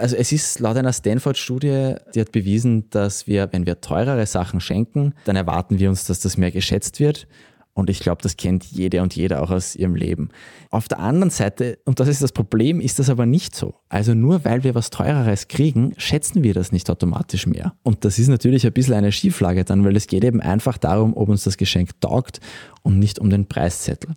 Also 0.00 0.16
es 0.16 0.32
ist 0.32 0.60
laut 0.60 0.76
einer 0.76 0.92
Stanford-Studie, 0.92 1.94
die 2.14 2.20
hat 2.20 2.32
bewiesen, 2.32 2.88
dass 2.90 3.26
wir, 3.26 3.48
wenn 3.52 3.66
wir 3.66 3.80
teurere 3.80 4.26
Sachen 4.26 4.60
schenken, 4.60 5.14
dann 5.24 5.36
erwarten 5.36 5.78
wir 5.78 5.90
uns, 5.90 6.04
dass 6.04 6.20
das 6.20 6.36
mehr 6.36 6.50
geschätzt 6.50 7.00
wird. 7.00 7.26
Und 7.72 7.88
ich 7.88 8.00
glaube, 8.00 8.20
das 8.20 8.36
kennt 8.36 8.64
jede 8.64 9.00
und 9.00 9.14
jeder 9.14 9.42
auch 9.42 9.50
aus 9.50 9.76
ihrem 9.76 9.94
Leben. 9.94 10.30
Auf 10.70 10.88
der 10.88 10.98
anderen 10.98 11.30
Seite, 11.30 11.78
und 11.84 12.00
das 12.00 12.08
ist 12.08 12.22
das 12.22 12.32
Problem, 12.32 12.80
ist 12.80 12.98
das 12.98 13.08
aber 13.08 13.26
nicht 13.26 13.54
so. 13.54 13.74
Also 13.88 14.12
nur 14.12 14.44
weil 14.44 14.64
wir 14.64 14.74
was 14.74 14.90
Teureres 14.90 15.48
kriegen, 15.48 15.94
schätzen 15.96 16.42
wir 16.42 16.52
das 16.52 16.72
nicht 16.72 16.90
automatisch 16.90 17.46
mehr. 17.46 17.74
Und 17.82 18.04
das 18.04 18.18
ist 18.18 18.28
natürlich 18.28 18.66
ein 18.66 18.72
bisschen 18.72 18.94
eine 18.94 19.12
Schieflage 19.12 19.64
dann, 19.64 19.84
weil 19.84 19.96
es 19.96 20.08
geht 20.08 20.24
eben 20.24 20.40
einfach 20.40 20.78
darum, 20.78 21.16
ob 21.16 21.28
uns 21.28 21.44
das 21.44 21.56
Geschenk 21.56 22.00
taugt 22.00 22.40
und 22.82 22.98
nicht 22.98 23.18
um 23.18 23.30
den 23.30 23.46
Preiszettel. 23.46 24.16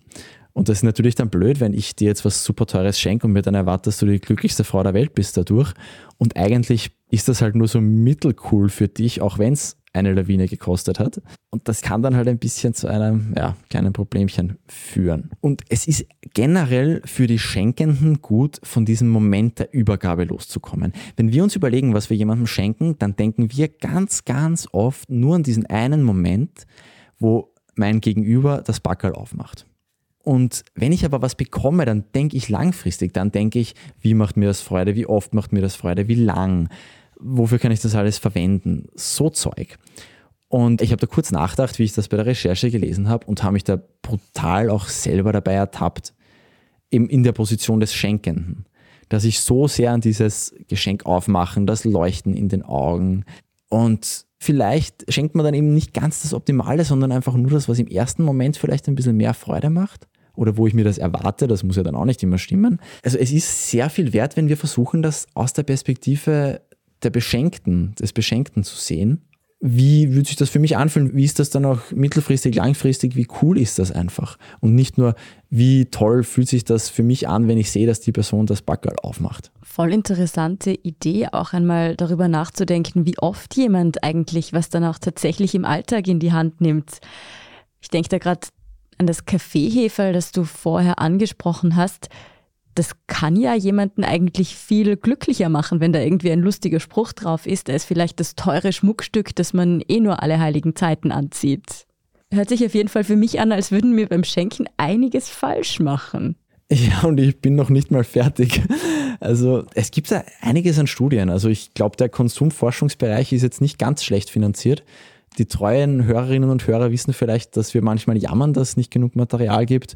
Und 0.53 0.69
das 0.69 0.77
ist 0.79 0.83
natürlich 0.83 1.15
dann 1.15 1.29
blöd, 1.29 1.59
wenn 1.59 1.73
ich 1.73 1.95
dir 1.95 2.07
jetzt 2.07 2.25
was 2.25 2.43
super 2.43 2.67
Teures 2.67 2.99
schenke 2.99 3.25
und 3.25 3.33
mir 3.33 3.41
dann 3.41 3.55
erwarte, 3.55 3.89
dass 3.89 3.97
du 3.97 4.05
die 4.05 4.19
glücklichste 4.19 4.63
Frau 4.63 4.83
der 4.83 4.93
Welt 4.93 5.15
bist 5.15 5.35
dadurch. 5.35 5.73
Und 6.17 6.37
eigentlich 6.37 6.91
ist 7.09 7.27
das 7.27 7.41
halt 7.41 7.55
nur 7.55 7.67
so 7.67 7.81
mittelcool 7.81 8.69
für 8.69 8.87
dich, 8.87 9.21
auch 9.21 9.39
wenn 9.39 9.53
es 9.53 9.77
eine 9.93 10.13
Lawine 10.13 10.47
gekostet 10.47 10.99
hat. 10.99 11.21
Und 11.51 11.67
das 11.67 11.81
kann 11.81 12.01
dann 12.01 12.15
halt 12.15 12.27
ein 12.27 12.39
bisschen 12.39 12.73
zu 12.73 12.87
einem 12.87 13.33
ja, 13.37 13.55
kleinen 13.69 13.93
Problemchen 13.93 14.57
führen. 14.67 15.29
Und 15.39 15.61
es 15.69 15.87
ist 15.87 16.05
generell 16.33 17.01
für 17.05 17.27
die 17.27 17.39
Schenkenden 17.39 18.21
gut, 18.21 18.59
von 18.63 18.85
diesem 18.85 19.09
Moment 19.09 19.59
der 19.59 19.73
Übergabe 19.73 20.23
loszukommen. 20.23 20.93
Wenn 21.15 21.31
wir 21.31 21.43
uns 21.43 21.55
überlegen, 21.55 21.93
was 21.93 22.09
wir 22.09 22.17
jemandem 22.17 22.47
schenken, 22.47 22.97
dann 22.97 23.15
denken 23.15 23.51
wir 23.51 23.67
ganz, 23.67 24.25
ganz 24.25 24.67
oft 24.71 25.09
nur 25.09 25.35
an 25.35 25.43
diesen 25.43 25.67
einen 25.67 26.01
Moment, 26.01 26.65
wo 27.19 27.53
mein 27.75 28.01
Gegenüber 28.01 28.63
das 28.65 28.79
Backerl 28.79 29.13
aufmacht. 29.13 29.67
Und 30.23 30.63
wenn 30.73 30.91
ich 30.91 31.05
aber 31.05 31.21
was 31.21 31.35
bekomme, 31.35 31.85
dann 31.85 32.05
denke 32.15 32.37
ich 32.37 32.49
langfristig. 32.49 33.13
Dann 33.13 33.31
denke 33.31 33.59
ich, 33.59 33.75
wie 33.99 34.13
macht 34.13 34.37
mir 34.37 34.47
das 34.47 34.61
Freude, 34.61 34.95
wie 34.95 35.05
oft 35.05 35.33
macht 35.33 35.51
mir 35.51 35.61
das 35.61 35.75
Freude, 35.75 36.07
wie 36.07 36.15
lang 36.15 36.69
wofür 37.23 37.59
kann 37.59 37.71
ich 37.71 37.81
das 37.81 37.95
alles 37.95 38.17
verwenden? 38.17 38.87
So 38.95 39.29
Zeug. 39.29 39.77
Und 40.47 40.81
ich 40.81 40.91
habe 40.91 40.99
da 40.99 41.07
kurz 41.07 41.31
nachgedacht, 41.31 41.79
wie 41.79 41.83
ich 41.83 41.93
das 41.93 42.09
bei 42.09 42.17
der 42.17 42.27
Recherche 42.27 42.69
gelesen 42.69 43.09
habe 43.09 43.25
und 43.25 43.41
habe 43.41 43.53
mich 43.53 43.63
da 43.63 43.81
brutal 44.01 44.69
auch 44.69 44.87
selber 44.87 45.31
dabei 45.31 45.53
ertappt, 45.53 46.13
eben 46.91 47.09
in 47.09 47.23
der 47.23 47.31
Position 47.31 47.79
des 47.79 47.93
Schenkenden. 47.93 48.65
Dass 49.09 49.23
ich 49.23 49.39
so 49.39 49.67
sehr 49.67 49.91
an 49.91 50.01
dieses 50.01 50.53
Geschenk 50.67 51.05
aufmachen, 51.05 51.65
das 51.65 51.85
Leuchten 51.85 52.35
in 52.35 52.49
den 52.49 52.61
Augen 52.61 53.25
und 53.69 54.25
vielleicht 54.37 55.11
schenkt 55.11 55.33
man 55.33 55.45
dann 55.45 55.55
eben 55.55 55.73
nicht 55.73 55.93
ganz 55.93 56.21
das 56.21 56.33
Optimale, 56.33 56.85
sondern 56.85 57.11
einfach 57.11 57.33
nur 57.33 57.49
das, 57.49 57.67
was 57.67 57.79
im 57.79 57.87
ersten 57.87 58.23
Moment 58.23 58.57
vielleicht 58.57 58.87
ein 58.87 58.95
bisschen 58.95 59.17
mehr 59.17 59.33
Freude 59.33 59.69
macht 59.69 60.07
oder 60.35 60.57
wo 60.57 60.67
ich 60.67 60.73
mir 60.73 60.83
das 60.83 60.97
erwarte, 60.97 61.47
das 61.47 61.63
muss 61.63 61.75
ja 61.75 61.83
dann 61.83 61.95
auch 61.95 62.05
nicht 62.05 62.23
immer 62.23 62.37
stimmen. 62.37 62.79
Also 63.03 63.17
es 63.17 63.31
ist 63.31 63.69
sehr 63.69 63.89
viel 63.89 64.13
wert, 64.13 64.35
wenn 64.35 64.49
wir 64.49 64.57
versuchen, 64.57 65.01
das 65.01 65.27
aus 65.33 65.53
der 65.53 65.63
Perspektive 65.63 66.61
der 67.03 67.09
Beschenkten, 67.09 67.93
des 67.95 68.13
Beschenkten 68.13 68.63
zu 68.63 68.75
sehen. 68.75 69.21
Wie 69.65 70.13
würde 70.13 70.27
sich 70.27 70.35
das 70.35 70.49
für 70.49 70.59
mich 70.59 70.75
anfühlen? 70.75 71.15
Wie 71.15 71.23
ist 71.23 71.39
das 71.39 71.49
dann 71.49 71.63
auch 71.63 71.79
mittelfristig, 71.91 72.53
langfristig? 72.55 73.15
Wie 73.15 73.27
cool 73.41 73.57
ist 73.57 73.79
das 73.79 73.93
einfach? 73.93 74.37
Und 74.59 74.75
nicht 74.75 74.97
nur, 74.97 75.15
wie 75.49 75.85
toll 75.85 76.23
fühlt 76.23 76.49
sich 76.49 76.65
das 76.65 76.89
für 76.89 77.03
mich 77.03 77.29
an, 77.29 77.47
wenn 77.47 77.57
ich 77.57 77.71
sehe, 77.71 77.87
dass 77.87 78.01
die 78.01 78.11
Person 78.11 78.45
das 78.45 78.61
Backerl 78.61 78.97
aufmacht. 79.01 79.53
Voll 79.61 79.93
interessante 79.93 80.73
Idee, 80.73 81.27
auch 81.31 81.53
einmal 81.53 81.95
darüber 81.95 82.27
nachzudenken, 82.27 83.05
wie 83.05 83.17
oft 83.19 83.55
jemand 83.55 84.03
eigentlich 84.03 84.51
was 84.51 84.67
dann 84.67 84.83
auch 84.83 84.99
tatsächlich 84.99 85.55
im 85.55 85.63
Alltag 85.63 86.09
in 86.09 86.19
die 86.19 86.33
Hand 86.33 86.59
nimmt. 86.59 86.99
Ich 87.79 87.87
denke 87.87 88.09
da 88.09 88.17
gerade 88.17 88.41
an 88.99 89.07
das 89.07 89.25
Kaffeeheferl, 89.25 90.13
das 90.13 90.31
du 90.31 90.43
vorher 90.43 90.99
angesprochen 90.99 91.75
hast 91.75 92.09
das 92.75 92.95
kann 93.07 93.35
ja 93.35 93.53
jemanden 93.55 94.03
eigentlich 94.03 94.55
viel 94.55 94.97
glücklicher 94.97 95.49
machen, 95.49 95.79
wenn 95.79 95.93
da 95.93 95.99
irgendwie 95.99 96.31
ein 96.31 96.41
lustiger 96.41 96.79
Spruch 96.79 97.13
drauf 97.13 97.45
ist. 97.45 97.69
Ist 97.69 97.85
vielleicht 97.85 98.19
das 98.19 98.35
teure 98.35 98.73
Schmuckstück, 98.73 99.35
das 99.35 99.53
man 99.53 99.81
eh 99.87 99.99
nur 99.99 100.23
alle 100.23 100.39
heiligen 100.39 100.75
Zeiten 100.75 101.11
anzieht. 101.11 101.85
Hört 102.31 102.49
sich 102.49 102.65
auf 102.65 102.73
jeden 102.73 102.89
Fall 102.89 103.03
für 103.03 103.15
mich 103.15 103.39
an, 103.39 103.51
als 103.51 103.71
würden 103.71 103.95
wir 103.95 104.07
beim 104.07 104.23
Schenken 104.23 104.65
einiges 104.77 105.29
falsch 105.29 105.79
machen. 105.79 106.35
Ja, 106.71 107.03
und 107.03 107.19
ich 107.19 107.39
bin 107.39 107.55
noch 107.55 107.69
nicht 107.69 107.91
mal 107.91 108.03
fertig. 108.03 108.61
Also 109.19 109.63
es 109.73 109.91
gibt 109.91 110.11
da 110.11 110.23
einiges 110.41 110.77
an 110.79 110.87
Studien. 110.87 111.29
Also 111.29 111.47
ich 111.47 111.73
glaube, 111.73 111.95
der 111.95 112.09
Konsumforschungsbereich 112.09 113.31
ist 113.31 113.43
jetzt 113.43 113.61
nicht 113.61 113.77
ganz 113.79 114.03
schlecht 114.03 114.29
finanziert. 114.29 114.83
Die 115.37 115.45
treuen 115.45 116.05
Hörerinnen 116.05 116.49
und 116.49 116.67
Hörer 116.67 116.91
wissen 116.91 117.13
vielleicht, 117.13 117.57
dass 117.57 117.73
wir 117.73 117.81
manchmal 117.81 118.17
jammern, 118.17 118.53
dass 118.53 118.69
es 118.69 118.77
nicht 118.77 118.91
genug 118.91 119.15
Material 119.15 119.65
gibt. 119.65 119.95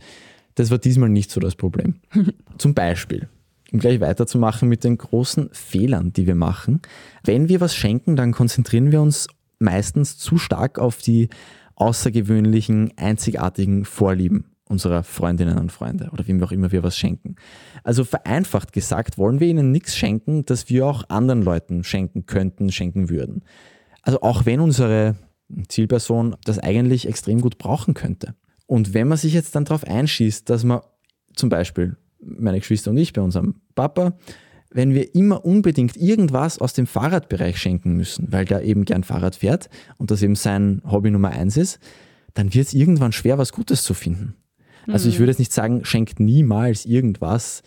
Das 0.55 0.71
war 0.71 0.79
diesmal 0.79 1.09
nicht 1.09 1.29
so 1.29 1.39
das 1.39 1.55
Problem. 1.55 1.95
Zum 2.57 2.73
Beispiel, 2.73 3.29
um 3.71 3.79
gleich 3.79 3.99
weiterzumachen 3.99 4.67
mit 4.67 4.83
den 4.83 4.97
großen 4.97 5.49
Fehlern, 5.51 6.13
die 6.13 6.25
wir 6.25 6.35
machen. 6.35 6.81
Wenn 7.23 7.49
wir 7.49 7.61
was 7.61 7.75
schenken, 7.75 8.15
dann 8.15 8.31
konzentrieren 8.31 8.91
wir 8.91 9.01
uns 9.01 9.27
meistens 9.59 10.17
zu 10.17 10.37
stark 10.37 10.79
auf 10.79 10.97
die 10.97 11.29
außergewöhnlichen, 11.75 12.93
einzigartigen 12.97 13.85
Vorlieben 13.85 14.45
unserer 14.69 15.03
Freundinnen 15.03 15.57
und 15.57 15.71
Freunde 15.71 16.09
oder 16.11 16.27
wem 16.27 16.43
auch 16.43 16.51
immer 16.51 16.71
wir 16.71 16.83
was 16.83 16.97
schenken. 16.97 17.35
Also 17.83 18.03
vereinfacht 18.03 18.73
gesagt, 18.73 19.17
wollen 19.17 19.39
wir 19.39 19.47
ihnen 19.47 19.71
nichts 19.71 19.95
schenken, 19.95 20.43
das 20.45 20.69
wir 20.69 20.85
auch 20.85 21.03
anderen 21.09 21.41
Leuten 21.41 21.83
schenken 21.83 22.25
könnten, 22.25 22.71
schenken 22.71 23.09
würden. 23.09 23.43
Also 24.01 24.21
auch 24.21 24.45
wenn 24.45 24.59
unsere 24.59 25.15
Zielperson 25.67 26.35
das 26.43 26.59
eigentlich 26.59 27.07
extrem 27.07 27.41
gut 27.41 27.57
brauchen 27.57 27.93
könnte. 27.93 28.35
Und 28.65 28.93
wenn 28.93 29.07
man 29.07 29.17
sich 29.17 29.33
jetzt 29.33 29.55
dann 29.55 29.65
darauf 29.65 29.85
einschießt, 29.85 30.49
dass 30.49 30.63
man 30.63 30.81
zum 31.33 31.49
Beispiel 31.49 31.97
meine 32.21 32.59
Geschwister 32.59 32.91
und 32.91 32.97
ich 32.97 33.13
bei 33.13 33.21
unserem 33.21 33.61
Papa, 33.75 34.17
wenn 34.71 34.93
wir 34.93 35.15
immer 35.15 35.45
unbedingt 35.45 35.95
irgendwas 35.95 36.59
aus 36.59 36.73
dem 36.73 36.87
Fahrradbereich 36.87 37.57
schenken 37.57 37.93
müssen, 37.93 38.31
weil 38.31 38.43
der 38.43 38.63
eben 38.63 38.83
gern 38.83 39.03
Fahrrad 39.03 39.37
fährt 39.37 39.69
und 39.97 40.11
das 40.11 40.21
eben 40.21 40.35
sein 40.35 40.81
Hobby 40.85 41.11
Nummer 41.11 41.29
eins 41.29 41.55
ist, 41.55 41.79
dann 42.33 42.53
wird 42.53 42.67
es 42.67 42.73
irgendwann 42.73 43.13
schwer, 43.13 43.37
was 43.37 43.53
Gutes 43.53 43.83
zu 43.83 43.93
finden. 43.93 44.35
Also 44.87 45.09
ich 45.09 45.15
mhm. 45.15 45.19
würde 45.19 45.31
jetzt 45.31 45.39
nicht 45.39 45.53
sagen, 45.53 45.85
schenkt 45.85 46.19
niemals 46.19 46.85
irgendwas, 46.85 47.63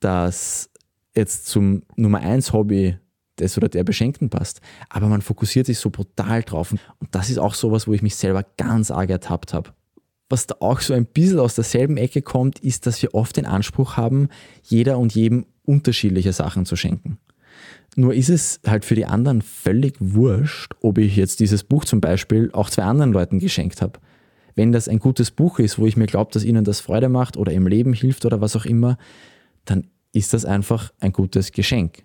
das 0.00 0.70
jetzt 1.14 1.46
zum 1.46 1.82
Nummer 1.96 2.20
eins 2.20 2.52
Hobby 2.52 2.96
des 3.38 3.56
oder 3.56 3.68
der 3.68 3.84
Beschenkten 3.84 4.30
passt. 4.30 4.60
Aber 4.88 5.08
man 5.08 5.22
fokussiert 5.22 5.66
sich 5.66 5.78
so 5.78 5.90
brutal 5.90 6.42
drauf. 6.42 6.72
Und 6.72 6.82
das 7.10 7.30
ist 7.30 7.38
auch 7.38 7.54
sowas, 7.54 7.86
wo 7.86 7.92
ich 7.92 8.02
mich 8.02 8.16
selber 8.16 8.44
ganz 8.56 8.90
arg 8.90 9.10
ertappt 9.10 9.54
habe. 9.54 9.70
Was 10.28 10.46
da 10.46 10.56
auch 10.60 10.80
so 10.80 10.94
ein 10.94 11.06
bisschen 11.06 11.40
aus 11.40 11.54
derselben 11.54 11.96
Ecke 11.96 12.22
kommt, 12.22 12.58
ist, 12.60 12.86
dass 12.86 13.02
wir 13.02 13.14
oft 13.14 13.36
den 13.36 13.46
Anspruch 13.46 13.96
haben, 13.96 14.28
jeder 14.62 14.98
und 14.98 15.14
jedem 15.14 15.46
unterschiedliche 15.64 16.32
Sachen 16.32 16.64
zu 16.64 16.76
schenken. 16.76 17.18
Nur 17.96 18.14
ist 18.14 18.30
es 18.30 18.60
halt 18.66 18.84
für 18.84 18.94
die 18.94 19.04
anderen 19.04 19.42
völlig 19.42 19.96
wurscht, 20.00 20.72
ob 20.80 20.96
ich 20.98 21.16
jetzt 21.16 21.40
dieses 21.40 21.64
Buch 21.64 21.84
zum 21.84 22.00
Beispiel 22.00 22.50
auch 22.52 22.70
zwei 22.70 22.84
anderen 22.84 23.12
Leuten 23.12 23.38
geschenkt 23.38 23.82
habe. 23.82 24.00
Wenn 24.54 24.72
das 24.72 24.88
ein 24.88 24.98
gutes 24.98 25.30
Buch 25.30 25.58
ist, 25.58 25.78
wo 25.78 25.86
ich 25.86 25.96
mir 25.96 26.06
glaube, 26.06 26.30
dass 26.32 26.44
ihnen 26.44 26.64
das 26.64 26.80
Freude 26.80 27.08
macht 27.08 27.36
oder 27.36 27.52
im 27.52 27.66
Leben 27.66 27.92
hilft 27.92 28.24
oder 28.24 28.40
was 28.40 28.56
auch 28.56 28.64
immer, 28.64 28.96
dann 29.64 29.88
ist 30.12 30.32
das 30.32 30.44
einfach 30.44 30.92
ein 31.00 31.12
gutes 31.12 31.52
Geschenk. 31.52 32.04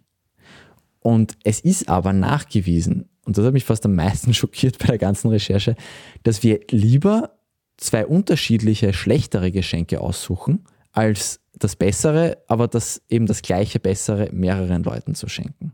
Und 1.07 1.37
es 1.45 1.61
ist 1.61 1.87
aber 1.87 2.11
nachgewiesen, 2.11 3.07
und 3.23 3.37
das 3.37 3.45
hat 3.45 3.53
mich 3.53 3.63
fast 3.63 3.85
am 3.85 3.95
meisten 3.95 4.33
schockiert 4.33 4.77
bei 4.77 4.87
der 4.87 4.97
ganzen 4.97 5.29
Recherche, 5.29 5.77
dass 6.23 6.43
wir 6.43 6.59
lieber 6.69 7.37
zwei 7.77 8.05
unterschiedliche, 8.05 8.91
schlechtere 8.91 9.53
Geschenke 9.53 10.01
aussuchen, 10.01 10.65
als 10.91 11.39
das 11.53 11.77
Bessere, 11.77 12.39
aber 12.49 12.67
das 12.67 13.01
eben 13.07 13.25
das 13.25 13.41
gleiche 13.41 13.79
Bessere 13.79 14.27
mehreren 14.33 14.83
Leuten 14.83 15.15
zu 15.15 15.29
schenken. 15.29 15.71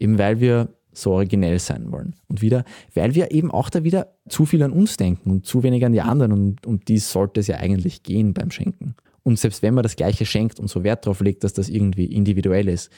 Eben 0.00 0.18
weil 0.18 0.40
wir 0.40 0.70
so 0.92 1.12
originell 1.12 1.60
sein 1.60 1.92
wollen. 1.92 2.16
Und 2.26 2.42
wieder, 2.42 2.64
weil 2.94 3.14
wir 3.14 3.30
eben 3.30 3.52
auch 3.52 3.70
da 3.70 3.84
wieder 3.84 4.16
zu 4.28 4.44
viel 4.44 4.64
an 4.64 4.72
uns 4.72 4.96
denken 4.96 5.30
und 5.30 5.46
zu 5.46 5.62
wenig 5.62 5.84
an 5.84 5.92
die 5.92 6.00
anderen 6.00 6.32
und 6.32 6.66
um 6.66 6.80
die 6.80 6.98
sollte 6.98 7.38
es 7.38 7.46
ja 7.46 7.58
eigentlich 7.58 8.02
gehen 8.02 8.34
beim 8.34 8.50
Schenken. 8.50 8.96
Und 9.22 9.38
selbst 9.38 9.62
wenn 9.62 9.74
man 9.74 9.84
das 9.84 9.94
Gleiche 9.94 10.26
schenkt 10.26 10.58
und 10.58 10.66
so 10.66 10.82
Wert 10.82 11.06
darauf 11.06 11.20
legt, 11.20 11.44
dass 11.44 11.52
das 11.52 11.68
irgendwie 11.68 12.06
individuell 12.06 12.68
ist, 12.68 12.90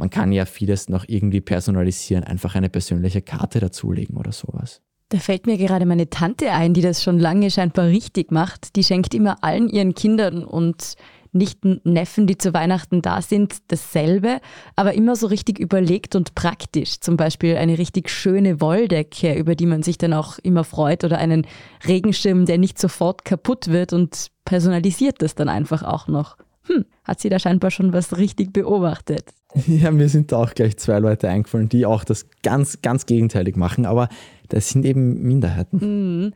man 0.00 0.08
kann 0.08 0.32
ja 0.32 0.46
vieles 0.46 0.88
noch 0.88 1.04
irgendwie 1.06 1.42
personalisieren, 1.42 2.24
einfach 2.24 2.54
eine 2.54 2.70
persönliche 2.70 3.20
Karte 3.20 3.60
dazulegen 3.60 4.16
oder 4.16 4.32
sowas. 4.32 4.80
Da 5.10 5.18
fällt 5.18 5.46
mir 5.46 5.58
gerade 5.58 5.84
meine 5.84 6.08
Tante 6.08 6.52
ein, 6.52 6.72
die 6.72 6.80
das 6.80 7.02
schon 7.02 7.18
lange 7.18 7.50
scheinbar 7.50 7.86
richtig 7.86 8.32
macht. 8.32 8.76
Die 8.76 8.84
schenkt 8.84 9.12
immer 9.12 9.44
allen 9.44 9.68
ihren 9.68 9.94
Kindern 9.94 10.42
und 10.42 10.94
nicht 11.32 11.58
Neffen, 11.84 12.26
die 12.26 12.38
zu 12.38 12.54
Weihnachten 12.54 13.02
da 13.02 13.20
sind, 13.20 13.58
dasselbe, 13.68 14.40
aber 14.74 14.94
immer 14.94 15.16
so 15.16 15.26
richtig 15.26 15.58
überlegt 15.58 16.16
und 16.16 16.34
praktisch. 16.34 17.00
Zum 17.00 17.18
Beispiel 17.18 17.56
eine 17.56 17.76
richtig 17.76 18.08
schöne 18.08 18.60
Wolldecke, 18.60 19.34
über 19.34 19.54
die 19.54 19.66
man 19.66 19.82
sich 19.82 19.98
dann 19.98 20.14
auch 20.14 20.38
immer 20.38 20.64
freut, 20.64 21.04
oder 21.04 21.18
einen 21.18 21.46
Regenschirm, 21.86 22.46
der 22.46 22.56
nicht 22.56 22.78
sofort 22.78 23.26
kaputt 23.26 23.68
wird 23.68 23.92
und 23.92 24.28
personalisiert 24.46 25.20
das 25.20 25.34
dann 25.34 25.50
einfach 25.50 25.82
auch 25.82 26.08
noch. 26.08 26.36
Hm, 26.70 26.84
hat 27.04 27.20
sie 27.20 27.28
da 27.28 27.38
scheinbar 27.38 27.70
schon 27.70 27.92
was 27.92 28.16
richtig 28.16 28.52
beobachtet. 28.52 29.24
Ja, 29.66 29.90
mir 29.90 30.08
sind 30.08 30.30
da 30.30 30.36
auch 30.36 30.54
gleich 30.54 30.76
zwei 30.76 31.00
Leute 31.00 31.28
eingefallen, 31.28 31.68
die 31.68 31.84
auch 31.84 32.04
das 32.04 32.26
ganz, 32.44 32.82
ganz 32.82 33.06
gegenteilig 33.06 33.56
machen, 33.56 33.84
aber 33.84 34.08
das 34.48 34.68
sind 34.68 34.84
eben 34.84 35.22
Minderheiten. 35.22 35.80
Hm. 35.80 36.32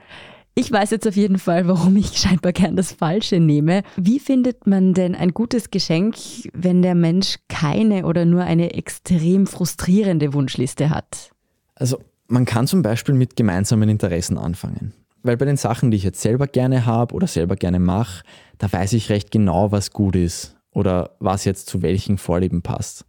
Ich 0.57 0.71
weiß 0.71 0.91
jetzt 0.91 1.07
auf 1.07 1.17
jeden 1.17 1.38
Fall, 1.38 1.67
warum 1.67 1.97
ich 1.97 2.17
scheinbar 2.19 2.53
gern 2.53 2.76
das 2.76 2.93
Falsche 2.93 3.41
nehme. 3.41 3.83
Wie 3.97 4.21
findet 4.21 4.67
man 4.67 4.95
denn 4.95 5.14
ein 5.14 5.35
gutes 5.35 5.71
Geschenk, 5.71 6.17
wenn 6.53 6.83
der 6.83 6.95
Mensch 6.95 7.38
keine 7.49 8.07
oder 8.07 8.25
nur 8.25 8.43
eine 8.43 8.75
extrem 8.75 9.47
frustrierende 9.47 10.33
Wunschliste 10.33 10.91
hat? 10.91 11.31
Also 11.75 11.99
man 12.29 12.45
kann 12.45 12.69
zum 12.69 12.83
Beispiel 12.83 13.14
mit 13.14 13.37
gemeinsamen 13.37 13.88
Interessen 13.88 14.38
anfangen. 14.38 14.93
Weil 15.25 15.37
bei 15.37 15.45
den 15.45 15.57
Sachen, 15.57 15.91
die 15.91 15.97
ich 15.97 16.05
jetzt 16.05 16.21
selber 16.21 16.47
gerne 16.47 16.87
habe 16.87 17.14
oder 17.14 17.26
selber 17.26 17.57
gerne 17.57 17.81
mache, 17.81 18.23
da 18.59 18.73
weiß 18.73 18.93
ich 18.95 19.11
recht 19.11 19.31
genau, 19.31 19.73
was 19.73 19.91
gut 19.91 20.17
ist 20.17 20.57
oder 20.71 21.17
was 21.21 21.45
jetzt 21.45 21.69
zu 21.69 21.83
welchen 21.83 22.19
Vorlieben 22.19 22.63
passt. 22.63 23.05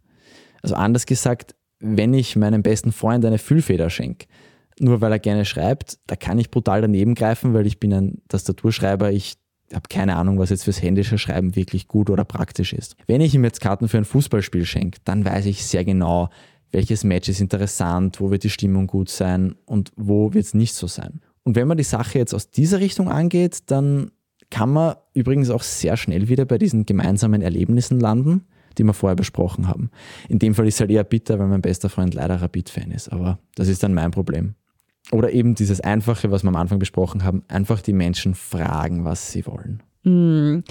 Also 0.62 0.74
anders 0.74 1.06
gesagt, 1.06 1.54
wenn 1.78 2.14
ich 2.14 2.36
meinem 2.36 2.62
besten 2.62 2.92
Freund 2.92 3.24
eine 3.24 3.38
Füllfeder 3.38 3.90
schenke, 3.90 4.26
nur 4.78 5.00
weil 5.00 5.12
er 5.12 5.18
gerne 5.18 5.44
schreibt, 5.44 5.98
da 6.06 6.16
kann 6.16 6.38
ich 6.38 6.50
brutal 6.50 6.82
daneben 6.82 7.14
greifen, 7.14 7.54
weil 7.54 7.66
ich 7.66 7.80
bin 7.80 7.92
ein 7.92 8.22
Tastaturschreiber, 8.28 9.10
ich 9.12 9.34
habe 9.72 9.88
keine 9.88 10.16
Ahnung, 10.16 10.38
was 10.38 10.50
jetzt 10.50 10.64
fürs 10.64 10.82
händische 10.82 11.18
Schreiben 11.18 11.56
wirklich 11.56 11.88
gut 11.88 12.10
oder 12.10 12.24
praktisch 12.24 12.72
ist. 12.72 12.96
Wenn 13.06 13.20
ich 13.20 13.34
ihm 13.34 13.44
jetzt 13.44 13.60
Karten 13.60 13.88
für 13.88 13.98
ein 13.98 14.04
Fußballspiel 14.04 14.64
schenke, 14.64 15.00
dann 15.04 15.24
weiß 15.24 15.46
ich 15.46 15.64
sehr 15.64 15.84
genau, 15.84 16.28
welches 16.70 17.04
Match 17.04 17.28
ist 17.28 17.40
interessant, 17.40 18.20
wo 18.20 18.30
wird 18.30 18.44
die 18.44 18.50
Stimmung 18.50 18.86
gut 18.86 19.08
sein 19.08 19.56
und 19.64 19.92
wo 19.96 20.34
wird 20.34 20.44
es 20.44 20.54
nicht 20.54 20.74
so 20.74 20.86
sein. 20.86 21.20
Und 21.42 21.56
wenn 21.56 21.68
man 21.68 21.78
die 21.78 21.84
Sache 21.84 22.18
jetzt 22.18 22.34
aus 22.34 22.50
dieser 22.50 22.80
Richtung 22.80 23.08
angeht, 23.08 23.70
dann 23.70 24.10
kann 24.50 24.72
man 24.72 24.96
übrigens 25.14 25.50
auch 25.50 25.62
sehr 25.62 25.96
schnell 25.96 26.28
wieder 26.28 26.44
bei 26.44 26.58
diesen 26.58 26.86
gemeinsamen 26.86 27.42
Erlebnissen 27.42 28.00
landen, 28.00 28.46
die 28.78 28.84
wir 28.84 28.92
vorher 28.92 29.16
besprochen 29.16 29.68
haben. 29.68 29.90
In 30.28 30.38
dem 30.38 30.54
Fall 30.54 30.66
ist 30.66 30.74
es 30.74 30.80
halt 30.80 30.90
eher 30.90 31.04
bitter, 31.04 31.38
weil 31.38 31.48
mein 31.48 31.62
bester 31.62 31.88
Freund 31.88 32.14
leider 32.14 32.40
Rapid-Fan 32.40 32.90
ist, 32.90 33.10
aber 33.10 33.38
das 33.54 33.68
ist 33.68 33.82
dann 33.82 33.94
mein 33.94 34.10
Problem. 34.10 34.54
Oder 35.12 35.32
eben 35.32 35.54
dieses 35.54 35.80
Einfache, 35.80 36.30
was 36.30 36.42
wir 36.42 36.48
am 36.48 36.56
Anfang 36.56 36.78
besprochen 36.78 37.22
haben, 37.22 37.44
einfach 37.48 37.80
die 37.80 37.92
Menschen 37.92 38.34
fragen, 38.34 39.04
was 39.04 39.30
sie 39.30 39.46
wollen. 39.46 39.82
Hm, 40.02 40.64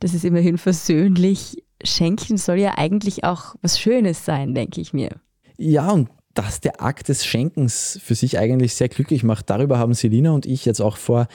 das 0.00 0.14
ist 0.14 0.24
immerhin 0.24 0.58
versöhnlich. 0.58 1.62
Schenken 1.82 2.36
soll 2.36 2.58
ja 2.58 2.76
eigentlich 2.76 3.24
auch 3.24 3.54
was 3.62 3.80
Schönes 3.80 4.24
sein, 4.24 4.54
denke 4.54 4.80
ich 4.80 4.92
mir. 4.92 5.10
Ja, 5.56 5.90
und 5.90 6.10
dass 6.34 6.60
der 6.60 6.82
Akt 6.82 7.08
des 7.08 7.24
Schenkens 7.24 7.98
für 8.02 8.14
sich 8.14 8.38
eigentlich 8.38 8.74
sehr 8.74 8.88
glücklich 8.88 9.24
macht, 9.24 9.50
darüber 9.50 9.78
haben 9.78 9.94
Selina 9.94 10.30
und 10.30 10.46
ich 10.46 10.64
jetzt 10.64 10.80
auch 10.80 10.96
vor 10.96 11.26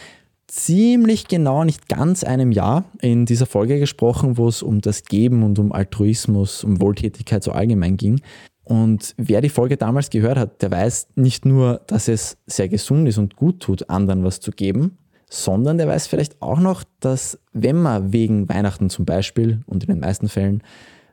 ziemlich 0.48 1.28
genau, 1.28 1.64
nicht 1.64 1.88
ganz 1.90 2.24
einem 2.24 2.52
Jahr 2.52 2.86
in 3.02 3.26
dieser 3.26 3.46
Folge 3.46 3.80
gesprochen, 3.80 4.38
wo 4.38 4.48
es 4.48 4.62
um 4.62 4.82
das 4.82 5.04
Geben 5.04 5.44
und 5.44 5.60
um 5.60 5.72
Altruismus, 5.72 6.64
um 6.64 6.82
Wohltätigkeit 6.82 7.44
so 7.44 7.52
allgemein 7.52 7.98
ging. 7.98 8.22
Und 8.64 9.14
wer 9.18 9.42
die 9.42 9.50
Folge 9.50 9.78
damals 9.78 10.10
gehört 10.10 10.38
hat, 10.38 10.62
der 10.62 10.72
weiß 10.72 11.10
nicht 11.16 11.46
nur, 11.46 11.82
dass 11.88 12.08
es 12.08 12.38
sehr 12.48 12.68
gesund 12.68 13.08
ist 13.08 13.18
und 13.18 13.36
gut 13.36 13.60
tut, 13.60 13.90
anderen 13.90 14.24
was 14.24 14.40
zu 14.40 14.52
geben, 14.52 14.98
sondern 15.30 15.78
der 15.78 15.88
weiß 15.88 16.08
vielleicht 16.08 16.42
auch 16.42 16.60
noch, 16.60 16.84
dass 17.00 17.40
wenn 17.54 17.76
man 17.76 18.12
wegen 18.12 18.50
Weihnachten 18.50 18.90
zum 18.90 19.06
Beispiel 19.06 19.62
und 19.68 19.84
in 19.84 19.90
den 19.90 20.00
meisten 20.00 20.30
Fällen 20.30 20.64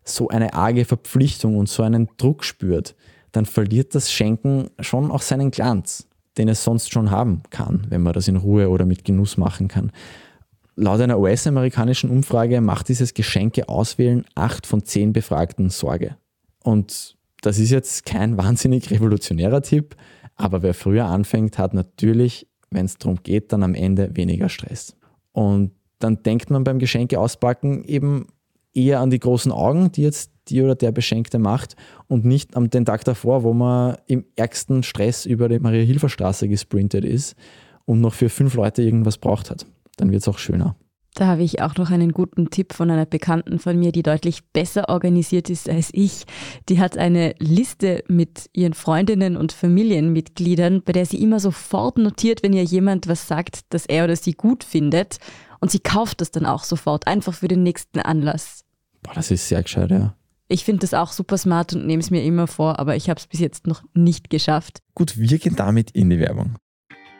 so 0.04 0.28
eine 0.28 0.54
arge 0.54 0.84
Verpflichtung 0.84 1.56
und 1.56 1.68
so 1.68 1.82
einen 1.82 2.08
Druck 2.16 2.44
spürt, 2.44 2.94
dann 3.32 3.46
verliert 3.46 3.94
das 3.94 4.10
Schenken 4.10 4.70
schon 4.80 5.10
auch 5.10 5.22
seinen 5.22 5.50
Glanz, 5.50 6.08
den 6.38 6.48
es 6.48 6.64
sonst 6.64 6.92
schon 6.92 7.10
haben 7.10 7.42
kann, 7.50 7.86
wenn 7.88 8.02
man 8.02 8.12
das 8.12 8.28
in 8.28 8.36
Ruhe 8.36 8.68
oder 8.68 8.84
mit 8.84 9.04
Genuss 9.04 9.36
machen 9.36 9.68
kann. 9.68 9.92
Laut 10.74 11.00
einer 11.00 11.18
US-amerikanischen 11.18 12.10
Umfrage 12.10 12.60
macht 12.60 12.88
dieses 12.88 13.12
Geschenke 13.12 13.68
auswählen 13.68 14.24
acht 14.34 14.66
von 14.66 14.84
zehn 14.84 15.12
Befragten 15.12 15.68
Sorge. 15.68 16.16
Und 16.64 17.16
das 17.42 17.58
ist 17.58 17.70
jetzt 17.70 18.06
kein 18.06 18.36
wahnsinnig 18.38 18.90
revolutionärer 18.90 19.62
Tipp, 19.62 19.96
aber 20.36 20.62
wer 20.62 20.74
früher 20.74 21.06
anfängt, 21.06 21.58
hat 21.58 21.74
natürlich, 21.74 22.48
wenn 22.70 22.86
es 22.86 22.96
darum 22.96 23.18
geht, 23.22 23.52
dann 23.52 23.62
am 23.62 23.74
Ende 23.74 24.16
weniger 24.16 24.48
Stress. 24.48 24.96
Und 25.32 25.72
dann 25.98 26.22
denkt 26.22 26.50
man 26.50 26.64
beim 26.64 26.78
Geschenke 26.78 27.20
auspacken 27.20 27.84
eben 27.84 28.26
eher 28.74 29.00
an 29.00 29.10
die 29.10 29.20
großen 29.20 29.52
Augen, 29.52 29.92
die 29.92 30.02
jetzt 30.02 30.31
die 30.49 30.62
oder 30.62 30.75
der 30.75 30.92
Beschenkte 30.92 31.38
macht 31.38 31.76
und 32.08 32.25
nicht 32.25 32.56
am 32.56 32.70
den 32.70 32.84
Tag 32.84 33.04
davor, 33.04 33.42
wo 33.42 33.52
man 33.52 33.96
im 34.06 34.25
ärgsten 34.37 34.82
Stress 34.82 35.26
über 35.26 35.49
die 35.49 35.58
Maria-Hilfer-Straße 35.58 36.49
gesprintet 36.49 37.04
ist 37.04 37.37
und 37.84 38.00
noch 38.00 38.14
für 38.14 38.28
fünf 38.28 38.54
Leute 38.54 38.82
irgendwas 38.82 39.18
braucht 39.18 39.50
hat. 39.50 39.66
Dann 39.96 40.11
wird 40.11 40.22
es 40.22 40.28
auch 40.28 40.38
schöner. 40.38 40.76
Da 41.14 41.26
habe 41.26 41.42
ich 41.42 41.61
auch 41.61 41.76
noch 41.76 41.90
einen 41.90 42.12
guten 42.12 42.49
Tipp 42.49 42.72
von 42.72 42.90
einer 42.90 43.04
Bekannten 43.04 43.58
von 43.58 43.78
mir, 43.78 43.92
die 43.92 44.02
deutlich 44.02 44.44
besser 44.52 44.88
organisiert 44.88 45.50
ist 45.50 45.68
als 45.68 45.90
ich. 45.92 46.25
Die 46.70 46.80
hat 46.80 46.96
eine 46.96 47.34
Liste 47.38 48.02
mit 48.08 48.49
ihren 48.54 48.72
Freundinnen 48.72 49.37
und 49.37 49.52
Familienmitgliedern, 49.52 50.82
bei 50.82 50.92
der 50.92 51.04
sie 51.04 51.22
immer 51.22 51.38
sofort 51.38 51.99
notiert, 51.99 52.42
wenn 52.42 52.54
ihr 52.54 52.64
jemand 52.64 53.08
was 53.08 53.28
sagt, 53.28 53.61
dass 53.75 53.84
er 53.84 54.04
oder 54.04 54.16
sie 54.16 54.32
gut 54.32 54.64
findet. 54.64 55.18
Und 55.61 55.70
sie 55.70 55.80
kauft 55.80 56.22
das 56.22 56.30
dann 56.30 56.46
auch 56.46 56.64
sofort, 56.64 57.06
einfach 57.06 57.34
für 57.34 57.49
den 57.49 57.62
nächsten 57.62 58.00
Anlass. 58.00 58.64
Boah, 59.02 59.12
das 59.14 59.30
ist 59.30 59.46
sehr 59.46 59.62
gescheit, 59.62 59.90
ja. 59.90 60.14
Ich 60.52 60.66
finde 60.66 60.80
das 60.80 60.92
auch 60.92 61.12
super 61.12 61.38
smart 61.38 61.73
und 61.73 61.87
nehme 61.87 62.02
es 62.02 62.11
mir 62.11 62.23
immer 62.23 62.47
vor, 62.47 62.78
aber 62.78 62.94
ich 62.94 63.09
habe 63.09 63.18
es 63.18 63.26
bis 63.26 63.40
jetzt 63.40 63.66
noch 63.66 63.82
nicht 63.94 64.28
geschafft. 64.28 64.82
Gut, 64.94 65.16
wir 65.16 65.38
gehen 65.38 65.56
damit 65.56 65.92
in 65.92 66.11
die 66.11 66.18
Werbung. 66.18 66.56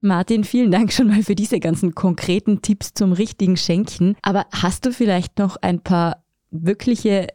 Martin, 0.00 0.44
vielen 0.44 0.70
Dank 0.70 0.92
schon 0.92 1.08
mal 1.08 1.22
für 1.24 1.34
diese 1.34 1.58
ganzen 1.58 1.94
konkreten 1.94 2.62
Tipps 2.62 2.94
zum 2.94 3.12
richtigen 3.12 3.56
Schenken. 3.56 4.14
Aber 4.22 4.46
hast 4.52 4.86
du 4.86 4.92
vielleicht 4.92 5.38
noch 5.38 5.56
ein 5.60 5.80
paar 5.80 6.22
wirkliche, 6.50 7.26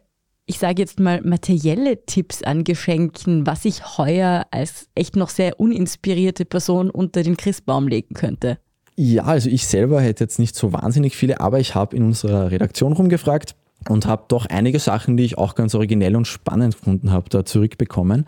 ich 0.46 0.58
sage 0.58 0.80
jetzt 0.80 0.98
mal 0.98 1.20
materielle 1.22 2.06
Tipps 2.06 2.42
an 2.42 2.64
Geschenken, 2.64 3.46
was 3.46 3.66
ich 3.66 3.98
heuer 3.98 4.46
als 4.50 4.88
echt 4.94 5.14
noch 5.14 5.28
sehr 5.28 5.60
uninspirierte 5.60 6.46
Person 6.46 6.88
unter 6.88 7.22
den 7.22 7.36
Christbaum 7.36 7.86
legen 7.86 8.14
könnte? 8.14 8.58
Ja, 8.96 9.24
also 9.24 9.50
ich 9.50 9.66
selber 9.66 10.00
hätte 10.00 10.24
jetzt 10.24 10.38
nicht 10.38 10.54
so 10.54 10.72
wahnsinnig 10.72 11.16
viele, 11.16 11.40
aber 11.40 11.60
ich 11.60 11.74
habe 11.74 11.94
in 11.94 12.04
unserer 12.04 12.50
Redaktion 12.50 12.94
rumgefragt 12.94 13.56
und 13.90 14.06
habe 14.06 14.24
doch 14.28 14.46
einige 14.46 14.78
Sachen, 14.78 15.18
die 15.18 15.24
ich 15.24 15.36
auch 15.36 15.54
ganz 15.54 15.74
originell 15.74 16.16
und 16.16 16.26
spannend 16.26 16.76
gefunden 16.76 17.10
habe, 17.10 17.28
da 17.28 17.44
zurückbekommen. 17.44 18.26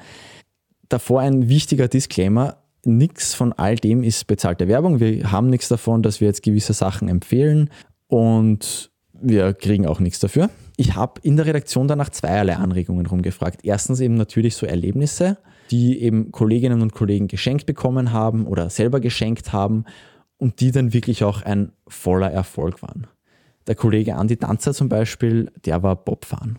Davor 0.91 1.21
ein 1.21 1.49
wichtiger 1.49 1.89
Disclaimer 1.89 2.59
nichts 2.87 3.35
von 3.35 3.53
all 3.53 3.77
dem 3.77 4.03
ist 4.03 4.27
bezahlte 4.27 4.69
Werbung. 4.69 5.01
Wir 5.01 5.31
haben 5.31 5.49
nichts 5.49 5.69
davon, 5.69 6.03
dass 6.03 6.21
wir 6.21 6.29
jetzt 6.29 6.43
gewisse 6.43 6.73
Sachen 6.73 7.09
empfehlen 7.09 7.71
und 8.09 8.91
wir 9.13 9.55
kriegen 9.55 9.87
auch 9.87 10.01
nichts 10.01 10.21
dafür. 10.21 10.51
Ich 10.77 10.95
habe 10.95 11.21
in 11.23 11.37
der 11.37 11.47
Redaktion 11.47 11.89
danach 11.89 12.11
zweierlei 12.11 12.57
Anregungen 12.57 13.07
rumgefragt. 13.07 13.61
Erstens 13.65 14.01
eben 14.01 14.15
natürlich 14.15 14.57
so 14.57 14.67
Erlebnisse, 14.67 15.39
die 15.71 16.01
eben 16.03 16.33
Kolleginnen 16.33 16.83
und 16.83 16.93
Kollegen 16.93 17.29
geschenkt 17.29 17.67
bekommen 17.67 18.13
haben 18.13 18.47
oder 18.47 18.71
selber 18.71 19.01
geschenkt 19.01 19.53
haben 19.53 19.85
und 20.37 20.61
die 20.61 20.71
dann 20.71 20.93
wirklich 20.93 21.25
auch 21.25 21.43
ein 21.43 21.73
voller 21.89 22.31
Erfolg 22.31 22.83
waren. 22.83 23.07
Der 23.67 23.75
Kollege 23.75 24.17
Andi 24.17 24.37
Danzer 24.37 24.75
zum 24.75 24.89
Beispiel, 24.89 25.51
der 25.65 25.83
war 25.83 25.97
Bobfahren 25.97 26.59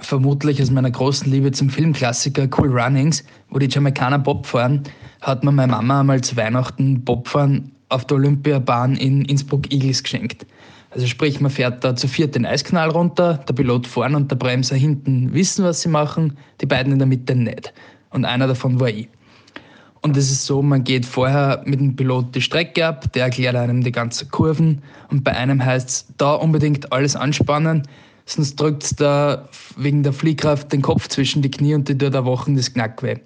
vermutlich 0.00 0.62
aus 0.62 0.70
meiner 0.70 0.90
großen 0.90 1.30
Liebe 1.30 1.52
zum 1.52 1.70
Filmklassiker 1.70 2.48
Cool 2.56 2.78
Runnings, 2.78 3.24
wo 3.50 3.58
die 3.58 3.68
Jamaikaner 3.68 4.18
Bob 4.18 4.46
fahren, 4.46 4.82
hat 5.20 5.44
mir 5.44 5.52
meine 5.52 5.72
Mama 5.72 6.00
einmal 6.00 6.20
zu 6.20 6.36
Weihnachten 6.36 7.04
Bobfahren 7.04 7.72
auf 7.88 8.06
der 8.06 8.18
Olympiabahn 8.18 8.96
in 8.96 9.24
Innsbruck 9.24 9.72
Eagles 9.72 10.02
geschenkt. 10.02 10.46
Also 10.90 11.06
sprich, 11.06 11.40
man 11.40 11.50
fährt 11.50 11.84
da 11.84 11.94
zu 11.96 12.08
viert 12.08 12.34
den 12.34 12.46
Eiskanal 12.46 12.90
runter, 12.90 13.40
der 13.48 13.54
Pilot 13.54 13.86
vorne 13.86 14.16
und 14.16 14.30
der 14.30 14.36
Bremser 14.36 14.76
hinten 14.76 15.32
wissen, 15.34 15.64
was 15.64 15.82
sie 15.82 15.88
machen, 15.88 16.38
die 16.60 16.66
beiden 16.66 16.92
in 16.92 16.98
der 16.98 17.08
Mitte 17.08 17.34
nicht. 17.34 17.74
Und 18.10 18.24
einer 18.24 18.46
davon 18.46 18.80
war 18.80 18.88
ich. 18.88 19.08
Und 20.00 20.16
es 20.16 20.30
ist 20.30 20.46
so, 20.46 20.62
man 20.62 20.84
geht 20.84 21.04
vorher 21.04 21.62
mit 21.66 21.80
dem 21.80 21.96
Pilot 21.96 22.34
die 22.34 22.40
Strecke 22.40 22.86
ab, 22.86 23.12
der 23.12 23.24
erklärt 23.24 23.56
einem 23.56 23.82
die 23.82 23.92
ganzen 23.92 24.30
Kurven 24.30 24.82
und 25.10 25.24
bei 25.24 25.36
einem 25.36 25.62
heißt 25.62 25.88
es, 25.88 26.06
da 26.16 26.34
unbedingt 26.34 26.92
alles 26.92 27.16
anspannen, 27.16 27.82
sonst 28.28 28.60
drückt 28.60 28.84
es 28.84 28.96
da 28.96 29.48
wegen 29.76 30.02
der 30.02 30.12
Fliehkraft 30.12 30.72
den 30.72 30.82
Kopf 30.82 31.08
zwischen 31.08 31.42
die 31.42 31.50
Knie 31.50 31.74
und 31.74 31.88
die 31.88 31.96
tut 31.96 32.14
da 32.14 32.24
Wochen 32.24 32.56
das 32.56 32.72
Knack 32.72 33.02
weh. 33.02 33.16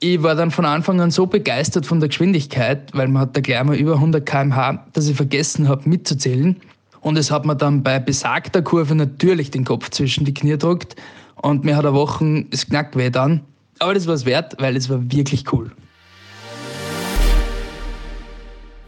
Ich 0.00 0.22
war 0.22 0.34
dann 0.34 0.50
von 0.50 0.64
Anfang 0.64 1.00
an 1.00 1.10
so 1.10 1.26
begeistert 1.26 1.84
von 1.86 2.00
der 2.00 2.08
Geschwindigkeit, 2.08 2.90
weil 2.94 3.08
man 3.08 3.22
hat 3.22 3.36
da 3.36 3.40
gleich 3.40 3.62
mal 3.64 3.76
über 3.76 3.94
100 3.94 4.24
km/h, 4.24 4.86
dass 4.92 5.08
ich 5.08 5.16
vergessen 5.16 5.68
habe 5.68 5.88
mitzuzählen. 5.88 6.56
Und 7.00 7.18
es 7.18 7.30
hat 7.30 7.46
mir 7.46 7.56
dann 7.56 7.82
bei 7.82 7.98
besagter 7.98 8.62
Kurve 8.62 8.94
natürlich 8.94 9.50
den 9.50 9.64
Kopf 9.64 9.90
zwischen 9.90 10.24
die 10.24 10.34
Knie 10.34 10.50
gedrückt 10.50 10.96
und 11.36 11.64
mir 11.64 11.76
hat 11.76 11.86
eine 11.86 11.94
Woche 11.94 12.44
das 12.50 12.66
Knack 12.66 12.96
weh 12.96 13.10
dann. 13.10 13.40
Aber 13.78 13.94
das 13.94 14.06
war 14.06 14.14
es 14.14 14.26
wert, 14.26 14.56
weil 14.58 14.76
es 14.76 14.90
war 14.90 15.10
wirklich 15.10 15.50
cool. 15.52 15.70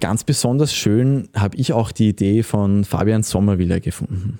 Ganz 0.01 0.25
besonders 0.25 0.75
schön 0.75 1.29
habe 1.35 1.57
ich 1.57 1.73
auch 1.73 1.92
die 1.92 2.09
Idee 2.09 2.42
von 2.42 2.85
Fabian 2.85 3.23
Sommerwiller 3.23 3.81
gefunden. 3.81 4.38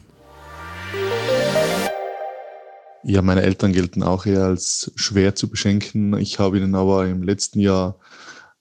Ja, 3.05 3.21
meine 3.21 3.43
Eltern 3.43 3.73
gelten 3.73 4.03
auch 4.05 4.27
eher 4.27 4.45
als 4.45 4.93
schwer 4.95 5.35
zu 5.35 5.49
beschenken. 5.51 6.17
Ich 6.19 6.39
habe 6.39 6.59
ihnen 6.59 6.75
aber 6.77 7.07
im 7.07 7.23
letzten 7.23 7.59
Jahr 7.59 7.99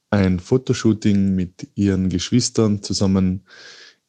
ein 0.10 0.40
Fotoshooting 0.40 1.36
mit 1.36 1.70
ihren 1.76 2.10
Geschwistern 2.10 2.82
zusammen 2.82 3.46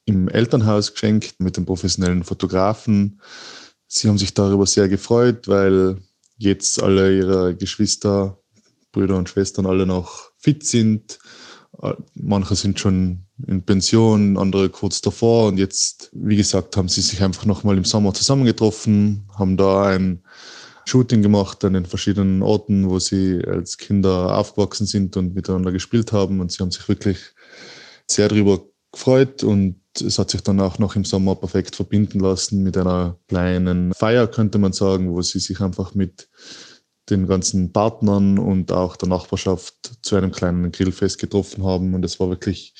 im 0.07 0.29
Elternhaus 0.29 0.93
geschenkt 0.93 1.39
mit 1.39 1.57
dem 1.57 1.67
professionellen 1.67 2.25
Fotografen. 2.25 3.21
Sie 3.87 4.09
haben 4.09 4.19
sich 4.19 4.33
darüber 4.33 4.67
sehr 4.67 4.89
gefreut, 4.89 5.49
weil 5.49 5.99
jetzt 6.39 6.83
alle 6.83 7.17
ihre 7.17 7.55
Geschwister, 7.55 8.39
Brüder 8.91 9.17
und 9.17 9.29
Schwestern 9.29 9.67
alle 9.67 9.87
noch 9.87 10.31
fit 10.39 10.65
sind 10.67 11.19
Manche 12.15 12.55
sind 12.55 12.79
schon 12.79 13.25
in 13.47 13.63
Pension, 13.63 14.37
andere 14.37 14.69
kurz 14.69 15.01
davor. 15.01 15.49
Und 15.49 15.59
jetzt, 15.59 16.11
wie 16.13 16.37
gesagt, 16.37 16.77
haben 16.77 16.89
sie 16.89 17.01
sich 17.01 17.23
einfach 17.23 17.47
nochmal 17.47 17.77
im 17.77 17.85
Sommer 17.85 18.13
zusammengetroffen, 18.15 19.25
haben 19.37 19.57
da 19.57 19.85
ein 19.85 20.23
Shooting 20.85 21.23
gemacht 21.23 21.65
an 21.65 21.75
den 21.75 21.87
verschiedenen 21.87 22.43
Orten, 22.43 22.91
wo 22.91 22.99
sie 22.99 23.43
als 23.47 23.79
Kinder 23.79 24.37
aufgewachsen 24.37 24.87
sind 24.87 25.17
und 25.17 25.35
miteinander 25.35 25.73
gespielt 25.73 26.13
haben. 26.13 26.41
Und 26.41 26.53
sie 26.53 26.59
haben 26.59 26.71
sich 26.71 26.89
wirklich 26.89 27.19
sehr 28.07 28.29
darüber 28.29 28.61
gefreut. 28.93 29.43
Und 29.43 29.81
es 30.01 30.19
hat 30.19 30.31
sich 30.31 30.43
dann 30.43 30.61
auch 30.61 30.79
noch 30.79 30.97
im 30.97 31.05
Sommer 31.05 31.37
perfekt 31.37 31.77
verbinden 31.77 32.21
lassen 32.21 32.63
mit 32.63 32.77
einer 32.77 33.19
kleinen 33.29 33.95
Feier, 33.95 34.27
könnte 34.27 34.59
man 34.59 34.73
sagen, 34.73 35.13
wo 35.13 35.23
sie 35.23 35.39
sich 35.39 35.61
einfach 35.61 35.95
mit 35.95 36.29
den 37.11 37.27
ganzen 37.27 37.73
Partnern 37.73 38.39
und 38.39 38.73
auch 38.73 38.97
der 38.97 39.09
Nachbarschaft 39.09 39.75
zu 40.03 40.17
einem 40.17 40.33
kleinen 40.33 40.71
Grillfest 40.73 41.19
getroffen 41.19 41.65
haben. 41.65 41.95
Und 41.95 42.05
es 42.05 42.21
war 42.21 42.29
wirklich 42.29 42.75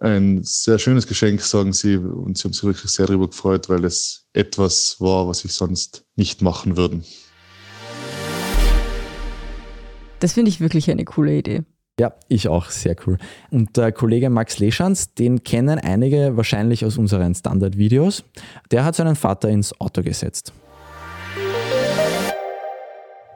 ein 0.00 0.42
sehr 0.42 0.78
schönes 0.78 1.06
Geschenk, 1.06 1.40
sagen 1.40 1.72
sie. 1.72 1.96
Und 1.96 2.36
sie 2.36 2.44
haben 2.44 2.52
sich 2.52 2.64
wirklich 2.64 2.90
sehr 2.90 3.06
darüber 3.06 3.28
gefreut, 3.28 3.68
weil 3.68 3.84
es 3.84 4.26
etwas 4.32 5.00
war, 5.00 5.28
was 5.28 5.40
sie 5.40 5.48
sonst 5.48 6.04
nicht 6.16 6.42
machen 6.42 6.76
würden. 6.76 7.04
Das 10.18 10.34
finde 10.34 10.50
ich 10.50 10.60
wirklich 10.60 10.90
eine 10.90 11.04
coole 11.04 11.36
Idee. 11.36 11.64
Ja, 12.00 12.14
ich 12.28 12.48
auch, 12.48 12.70
sehr 12.70 12.96
cool. 13.06 13.18
Und 13.50 13.76
der 13.76 13.92
Kollege 13.92 14.30
Max 14.30 14.58
Leschanz, 14.58 15.14
den 15.14 15.44
kennen 15.44 15.78
einige 15.78 16.36
wahrscheinlich 16.36 16.84
aus 16.84 16.96
unseren 16.96 17.34
Standardvideos. 17.34 18.24
Der 18.70 18.84
hat 18.84 18.96
seinen 18.96 19.14
Vater 19.14 19.48
ins 19.50 19.78
Auto 19.80 20.02
gesetzt. 20.02 20.52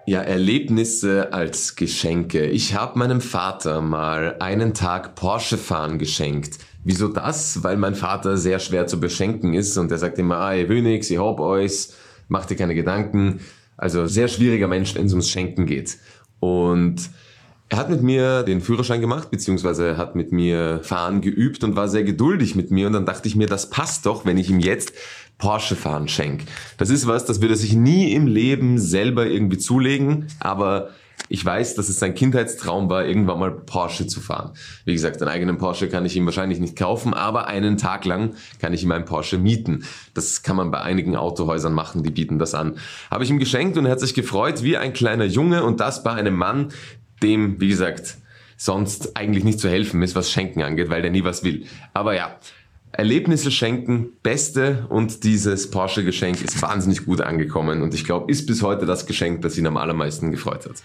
Ja, 0.09 0.21
Erlebnisse 0.21 1.33
als 1.33 1.75
Geschenke. 1.75 2.47
Ich 2.47 2.77
habe 2.77 2.97
meinem 2.97 3.21
Vater 3.21 3.81
mal 3.81 4.37
einen 4.39 4.73
Tag 4.73 5.17
Porsche 5.17 5.59
fahren 5.59 5.99
geschenkt. 5.99 6.59
Wieso 6.85 7.09
das? 7.09 7.65
Weil 7.65 7.77
mein 7.77 7.97
Vater 7.97 8.37
sehr 8.37 8.61
schwer 8.61 8.87
zu 8.87 9.01
beschenken 9.01 9.53
ist 9.53 9.77
und 9.77 9.91
er 9.91 9.99
sagt 9.99 10.21
immer, 10.21 10.37
ah, 10.37 10.55
ich 10.55 10.69
will 10.69 10.83
nix, 10.83 11.11
ich 11.11 11.19
hab 11.19 11.41
euch, 11.41 11.89
mach 12.29 12.47
dir 12.47 12.55
keine 12.55 12.77
Gedanken. 12.77 13.41
Also 13.77 14.07
sehr 14.07 14.29
schwieriger 14.29 14.69
Mensch, 14.69 14.95
wenn 14.95 15.07
es 15.07 15.13
ums 15.13 15.29
Schenken 15.29 15.67
geht. 15.67 15.99
Und 16.39 17.11
er 17.69 17.79
hat 17.79 17.91
mit 17.91 18.01
mir 18.01 18.45
den 18.45 18.61
Führerschein 18.61 19.01
gemacht, 19.01 19.33
beziehungsweise 19.33 19.97
hat 19.97 20.15
mit 20.15 20.31
mir 20.31 20.79
fahren 20.85 21.21
geübt 21.21 21.65
und 21.65 21.75
war 21.75 21.89
sehr 21.89 22.05
geduldig 22.05 22.55
mit 22.55 22.71
mir. 22.71 22.87
Und 22.87 22.93
dann 22.93 23.07
dachte 23.07 23.27
ich 23.27 23.35
mir, 23.35 23.49
das 23.49 23.71
passt 23.71 24.07
doch, 24.07 24.25
wenn 24.25 24.39
ich 24.39 24.51
ihm 24.51 24.61
jetzt 24.61 24.93
Porsche 25.39 25.77
fahren 25.77 26.09
schenk. 26.09 26.45
Das 26.79 26.91
ist 26.91 27.07
was, 27.07 27.25
das 27.25 27.41
würde 27.41 27.55
er 27.55 27.59
sich 27.59 27.75
nie 27.75 28.13
im 28.13 28.27
Leben 28.27 28.79
selber 28.79 29.27
irgendwie 29.27 29.59
zulegen, 29.59 30.29
aber 30.41 30.91
ich 31.29 31.45
weiß, 31.45 31.75
dass 31.75 31.89
es 31.89 31.99
sein 31.99 32.15
Kindheitstraum 32.15 32.89
war, 32.89 33.05
irgendwann 33.05 33.39
mal 33.39 33.51
Porsche 33.51 34.07
zu 34.07 34.21
fahren. 34.21 34.53
Wie 34.85 34.93
gesagt, 34.93 35.21
einen 35.21 35.31
eigenen 35.31 35.59
Porsche 35.59 35.89
kann 35.89 36.05
ich 36.05 36.17
ihm 36.17 36.25
wahrscheinlich 36.25 36.61
nicht 36.61 36.77
kaufen, 36.77 37.15
aber 37.15 37.49
einen 37.49 37.77
Tag 37.77 38.05
lang 38.05 38.35
kann 38.61 38.73
ich 38.73 38.83
ihm 38.83 38.93
einen 38.93 39.05
Porsche 39.05 39.39
mieten. 39.39 39.85
Das 40.15 40.43
kann 40.43 40.57
man 40.57 40.71
bei 40.71 40.81
einigen 40.81 41.17
Autohäusern 41.17 41.73
machen, 41.73 42.03
die 42.03 42.11
bieten 42.11 42.39
das 42.39 42.55
an. 42.55 42.77
Habe 43.11 43.25
ich 43.25 43.31
ihm 43.31 43.39
geschenkt 43.39 43.77
und 43.77 43.87
er 43.87 43.93
hat 43.93 44.01
sich 44.01 44.15
gefreut 44.15 44.63
wie 44.63 44.77
ein 44.77 44.93
kleiner 44.93 45.25
Junge 45.25 45.65
und 45.65 45.81
das 45.81 46.03
bei 46.03 46.13
einem 46.13 46.37
Mann, 46.37 46.69
dem, 47.23 47.61
wie 47.61 47.69
gesagt, 47.69 48.19
sonst 48.57 49.17
eigentlich 49.17 49.45
nicht 49.45 49.61
zu 49.61 49.69
helfen 49.69 50.03
ist, 50.03 50.15
was 50.15 50.31
Schenken 50.31 50.63
angeht, 50.63 50.89
weil 50.91 51.03
der 51.03 51.11
nie 51.11 51.25
was 51.25 51.45
will. 51.45 51.67
Aber 51.93 52.15
ja, 52.15 52.37
Erlebnisse 52.97 53.51
schenken, 53.51 54.09
beste 54.23 54.87
und 54.89 55.23
dieses 55.23 55.71
Porsche-Geschenk 55.71 56.43
ist 56.43 56.63
wahnsinnig 56.63 57.05
gut 57.05 57.21
angekommen 57.21 57.83
und 57.83 57.93
ich 57.93 58.05
glaube, 58.05 58.31
ist 58.33 58.47
bis 58.47 58.63
heute 58.63 58.87
das 58.87 59.05
Geschenk, 59.05 59.43
das 59.43 59.59
ihn 59.59 59.67
am 59.67 59.77
allermeisten 59.77 60.31
gefreut 60.31 60.65
hat. 60.67 60.83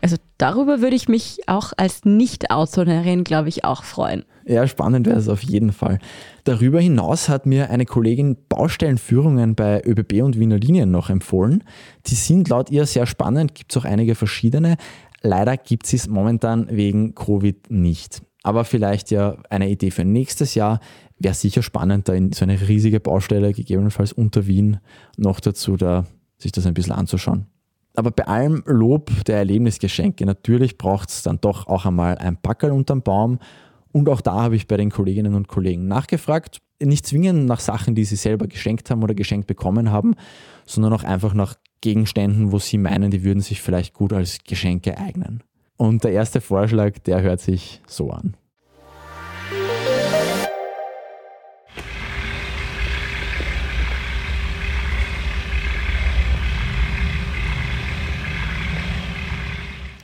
Also 0.00 0.16
darüber 0.38 0.80
würde 0.80 0.96
ich 0.96 1.08
mich 1.08 1.38
auch 1.46 1.72
als 1.76 2.04
Nicht-Autonerin, 2.04 3.22
glaube 3.22 3.48
ich, 3.48 3.64
auch 3.64 3.84
freuen. 3.84 4.24
Ja, 4.44 4.66
spannend 4.66 5.06
wäre 5.06 5.20
es 5.20 5.28
auf 5.28 5.44
jeden 5.44 5.70
Fall. 5.70 6.00
Darüber 6.42 6.80
hinaus 6.80 7.28
hat 7.28 7.46
mir 7.46 7.70
eine 7.70 7.86
Kollegin 7.86 8.36
Baustellenführungen 8.48 9.54
bei 9.54 9.80
ÖBB 9.86 10.24
und 10.24 10.40
Wiener 10.40 10.58
Linien 10.58 10.90
noch 10.90 11.08
empfohlen. 11.08 11.62
Die 12.08 12.16
sind 12.16 12.48
laut 12.48 12.72
ihr 12.72 12.86
sehr 12.86 13.06
spannend, 13.06 13.54
gibt 13.54 13.70
es 13.70 13.76
auch 13.76 13.84
einige 13.84 14.16
verschiedene. 14.16 14.76
Leider 15.20 15.56
gibt 15.56 15.92
es 15.94 16.08
momentan 16.08 16.66
wegen 16.68 17.14
Covid 17.14 17.70
nicht. 17.70 18.22
Aber 18.42 18.64
vielleicht 18.64 19.10
ja 19.10 19.36
eine 19.50 19.70
Idee 19.70 19.90
für 19.90 20.04
nächstes 20.04 20.54
Jahr. 20.54 20.80
Wäre 21.18 21.34
sicher 21.34 21.62
spannend, 21.62 22.08
da 22.08 22.14
in 22.14 22.32
so 22.32 22.44
eine 22.44 22.60
riesige 22.68 22.98
Baustelle, 22.98 23.52
gegebenenfalls 23.52 24.12
unter 24.12 24.46
Wien, 24.46 24.78
noch 25.16 25.38
dazu 25.38 25.76
da 25.76 26.06
sich 26.38 26.52
das 26.52 26.66
ein 26.66 26.74
bisschen 26.74 26.92
anzuschauen. 26.92 27.46
Aber 27.94 28.10
bei 28.10 28.26
allem 28.26 28.62
Lob 28.66 29.10
der 29.26 29.36
Erlebnisgeschenke, 29.36 30.24
natürlich 30.24 30.78
braucht 30.78 31.10
es 31.10 31.22
dann 31.22 31.40
doch 31.40 31.66
auch 31.66 31.84
einmal 31.84 32.18
ein 32.18 32.36
Packerl 32.36 32.72
unterm 32.72 33.02
Baum. 33.02 33.38
Und 33.92 34.08
auch 34.08 34.22
da 34.22 34.40
habe 34.42 34.56
ich 34.56 34.66
bei 34.66 34.78
den 34.78 34.90
Kolleginnen 34.90 35.34
und 35.34 35.48
Kollegen 35.48 35.86
nachgefragt. 35.86 36.60
Nicht 36.82 37.06
zwingend 37.06 37.46
nach 37.46 37.60
Sachen, 37.60 37.94
die 37.94 38.04
sie 38.04 38.16
selber 38.16 38.46
geschenkt 38.46 38.90
haben 38.90 39.02
oder 39.02 39.14
geschenkt 39.14 39.46
bekommen 39.46 39.90
haben, 39.90 40.14
sondern 40.66 40.94
auch 40.94 41.04
einfach 41.04 41.34
nach 41.34 41.56
Gegenständen, 41.82 42.50
wo 42.50 42.58
sie 42.58 42.78
meinen, 42.78 43.10
die 43.10 43.22
würden 43.22 43.40
sich 43.40 43.60
vielleicht 43.60 43.92
gut 43.92 44.12
als 44.12 44.38
Geschenke 44.44 44.96
eignen. 44.96 45.42
Und 45.82 46.04
der 46.04 46.12
erste 46.12 46.40
Vorschlag, 46.40 47.00
der 47.00 47.22
hört 47.22 47.40
sich 47.40 47.80
so 47.88 48.12
an. 48.12 48.36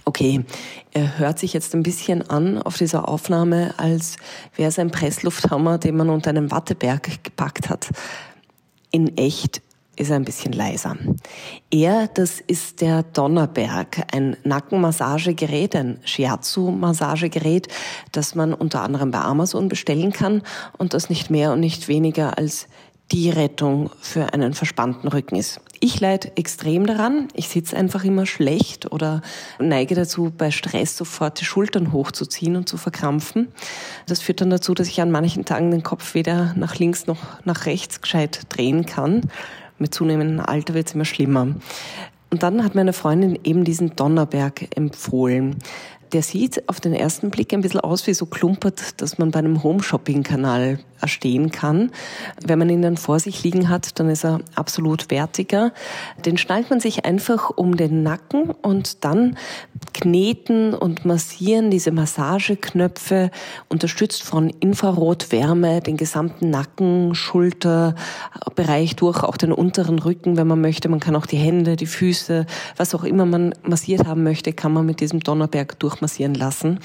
Okay, 0.04 0.44
er 0.90 1.16
hört 1.20 1.38
sich 1.38 1.52
jetzt 1.52 1.76
ein 1.76 1.84
bisschen 1.84 2.28
an 2.28 2.60
auf 2.60 2.76
dieser 2.76 3.08
Aufnahme, 3.08 3.72
als 3.76 4.16
wäre 4.56 4.70
es 4.70 4.80
ein 4.80 4.90
Presslufthammer, 4.90 5.78
den 5.78 5.96
man 5.96 6.10
unter 6.10 6.30
einem 6.30 6.50
Watteberg 6.50 7.22
gepackt 7.22 7.70
hat. 7.70 7.90
In 8.90 9.16
echt 9.16 9.62
ist 9.98 10.12
ein 10.12 10.24
bisschen 10.24 10.52
leiser. 10.52 10.96
Er, 11.70 12.08
das 12.08 12.40
ist 12.40 12.80
der 12.80 13.02
Donnerberg, 13.02 14.02
ein 14.12 14.36
Nackenmassagegerät, 14.44 15.76
ein 15.76 15.98
Shiatsu-Massagegerät, 16.04 17.68
das 18.12 18.34
man 18.34 18.54
unter 18.54 18.82
anderem 18.82 19.10
bei 19.10 19.20
Amazon 19.20 19.68
bestellen 19.68 20.12
kann 20.12 20.42
und 20.76 20.94
das 20.94 21.10
nicht 21.10 21.30
mehr 21.30 21.52
und 21.52 21.60
nicht 21.60 21.88
weniger 21.88 22.38
als 22.38 22.68
die 23.10 23.30
Rettung 23.30 23.90
für 24.00 24.34
einen 24.34 24.52
verspannten 24.52 25.08
Rücken 25.08 25.36
ist. 25.36 25.60
Ich 25.80 25.98
leide 25.98 26.36
extrem 26.36 26.86
daran. 26.86 27.28
Ich 27.32 27.48
sitze 27.48 27.76
einfach 27.76 28.04
immer 28.04 28.26
schlecht 28.26 28.92
oder 28.92 29.22
neige 29.58 29.94
dazu, 29.94 30.30
bei 30.36 30.50
Stress 30.50 30.96
sofort 30.96 31.40
die 31.40 31.46
Schultern 31.46 31.92
hochzuziehen 31.92 32.56
und 32.56 32.68
zu 32.68 32.76
verkrampfen. 32.76 33.48
Das 34.06 34.20
führt 34.20 34.42
dann 34.42 34.50
dazu, 34.50 34.74
dass 34.74 34.88
ich 34.88 35.00
an 35.00 35.10
manchen 35.10 35.46
Tagen 35.46 35.70
den 35.70 35.82
Kopf 35.82 36.14
weder 36.14 36.52
nach 36.54 36.76
links 36.76 37.06
noch 37.06 37.18
nach 37.44 37.64
rechts 37.64 38.02
gescheit 38.02 38.42
drehen 38.50 38.84
kann 38.84 39.22
mit 39.78 39.94
zunehmendem 39.94 40.44
Alter 40.44 40.74
wird 40.74 40.88
es 40.88 40.94
immer 40.94 41.04
schlimmer. 41.04 41.48
Und 42.30 42.42
dann 42.42 42.64
hat 42.64 42.74
meine 42.74 42.92
Freundin 42.92 43.38
eben 43.44 43.64
diesen 43.64 43.96
Donnerberg 43.96 44.76
empfohlen. 44.76 45.56
Der 46.12 46.22
sieht 46.22 46.68
auf 46.68 46.80
den 46.80 46.94
ersten 46.94 47.30
Blick 47.30 47.52
ein 47.52 47.60
bisschen 47.60 47.80
aus 47.80 48.06
wie 48.06 48.14
so 48.14 48.26
klumpert, 48.26 49.00
dass 49.00 49.18
man 49.18 49.30
bei 49.30 49.38
einem 49.38 49.62
Home-Shopping-Kanal 49.62 50.78
erstehen 51.00 51.50
kann. 51.50 51.90
Wenn 52.44 52.58
man 52.58 52.70
ihn 52.70 52.82
dann 52.82 52.96
vor 52.96 53.20
sich 53.20 53.42
liegen 53.42 53.68
hat, 53.68 53.98
dann 53.98 54.08
ist 54.08 54.24
er 54.24 54.40
absolut 54.54 55.10
wertiger. 55.10 55.72
Den 56.24 56.38
schnallt 56.38 56.70
man 56.70 56.80
sich 56.80 57.04
einfach 57.04 57.50
um 57.50 57.76
den 57.76 58.02
Nacken 58.02 58.50
und 58.50 59.04
dann 59.04 59.36
kneten 59.94 60.74
und 60.74 61.04
massieren 61.04 61.70
diese 61.70 61.90
Massageknöpfe, 61.90 63.30
unterstützt 63.68 64.22
von 64.22 64.48
Infrarotwärme, 64.48 65.80
den 65.80 65.96
gesamten 65.96 66.50
Nacken, 66.50 67.14
Schulterbereich 67.14 68.96
durch, 68.96 69.22
auch 69.22 69.36
den 69.36 69.52
unteren 69.52 69.98
Rücken, 69.98 70.36
wenn 70.36 70.46
man 70.46 70.60
möchte. 70.60 70.88
Man 70.88 71.00
kann 71.00 71.16
auch 71.16 71.26
die 71.26 71.36
Hände, 71.36 71.76
die 71.76 71.86
Füße, 71.86 72.46
was 72.76 72.94
auch 72.94 73.04
immer 73.04 73.26
man 73.26 73.54
massiert 73.62 74.06
haben 74.06 74.22
möchte, 74.22 74.52
kann 74.52 74.72
man 74.72 74.86
mit 74.86 75.00
diesem 75.00 75.20
Donnerberg 75.20 75.78
durchmassieren 75.78 76.34
lassen. 76.34 76.80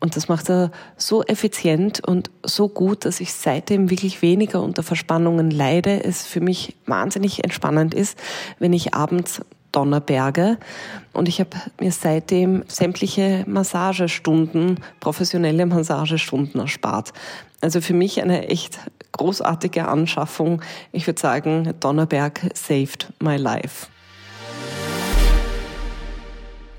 Und 0.00 0.16
das 0.16 0.28
macht 0.28 0.50
er 0.50 0.70
so 0.96 1.22
effizient 1.22 2.06
und 2.06 2.30
so 2.44 2.68
gut, 2.68 3.04
dass 3.04 3.20
ich 3.20 3.32
seitdem 3.56 3.88
wirklich 3.88 4.20
weniger 4.20 4.62
unter 4.62 4.82
Verspannungen 4.82 5.50
leide. 5.50 6.04
Es 6.04 6.26
für 6.26 6.42
mich 6.42 6.76
wahnsinnig 6.84 7.42
entspannend 7.42 7.94
ist, 7.94 8.18
wenn 8.58 8.74
ich 8.74 8.92
abends 8.92 9.40
Donnerberge. 9.72 10.58
Und 11.14 11.26
ich 11.26 11.40
habe 11.40 11.56
mir 11.80 11.90
seitdem 11.90 12.64
sämtliche 12.68 13.44
Massagestunden, 13.46 14.80
professionelle 15.00 15.64
Massagestunden 15.64 16.60
erspart. 16.60 17.14
Also 17.62 17.80
für 17.80 17.94
mich 17.94 18.20
eine 18.20 18.48
echt 18.48 18.78
großartige 19.12 19.88
Anschaffung. 19.88 20.60
Ich 20.92 21.06
würde 21.06 21.20
sagen, 21.20 21.72
Donnerberg 21.80 22.50
saved 22.52 23.10
my 23.22 23.36
life. 23.36 23.86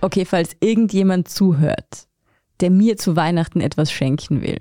Okay, 0.02 0.26
falls 0.26 0.56
irgendjemand 0.60 1.28
zuhört, 1.28 2.08
der 2.60 2.70
mir 2.70 2.98
zu 2.98 3.16
Weihnachten 3.16 3.62
etwas 3.62 3.92
schenken 3.92 4.44
will, 4.44 4.60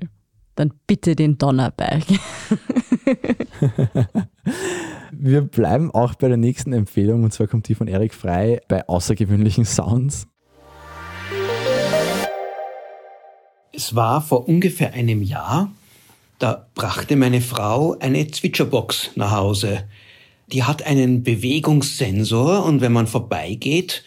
dann 0.57 0.73
bitte 0.87 1.15
den 1.15 1.39
Donnerberg. 1.39 2.03
Wir 5.13 5.43
bleiben 5.43 5.91
auch 5.93 6.15
bei 6.15 6.29
der 6.29 6.37
nächsten 6.37 6.73
Empfehlung 6.73 7.25
und 7.25 7.33
zwar 7.33 7.47
kommt 7.47 7.69
die 7.69 7.75
von 7.75 7.89
Erik 7.89 8.13
Frei 8.15 8.61
bei 8.69 8.89
außergewöhnlichen 8.89 9.65
Sounds. 9.65 10.27
Es 13.73 13.95
war 13.95 14.21
vor 14.23 14.49
ungefähr 14.49 14.95
einem 14.95 15.23
Jahr, 15.23 15.71
da 16.39 16.67
brachte 16.75 17.17
meine 17.17 17.41
Frau 17.41 17.97
eine 17.99 18.27
Zwitscherbox 18.27 19.13
nach 19.15 19.33
Hause. 19.33 19.85
Die 20.53 20.65
hat 20.65 20.83
einen 20.83 21.23
Bewegungssensor 21.23 22.65
und 22.65 22.81
wenn 22.81 22.93
man 22.93 23.07
vorbeigeht, 23.07 24.05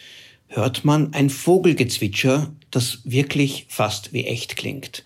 hört 0.48 0.84
man 0.84 1.12
ein 1.12 1.30
Vogelgezwitscher, 1.30 2.52
das 2.70 3.00
wirklich 3.04 3.66
fast 3.68 4.12
wie 4.12 4.24
echt 4.24 4.56
klingt. 4.56 5.04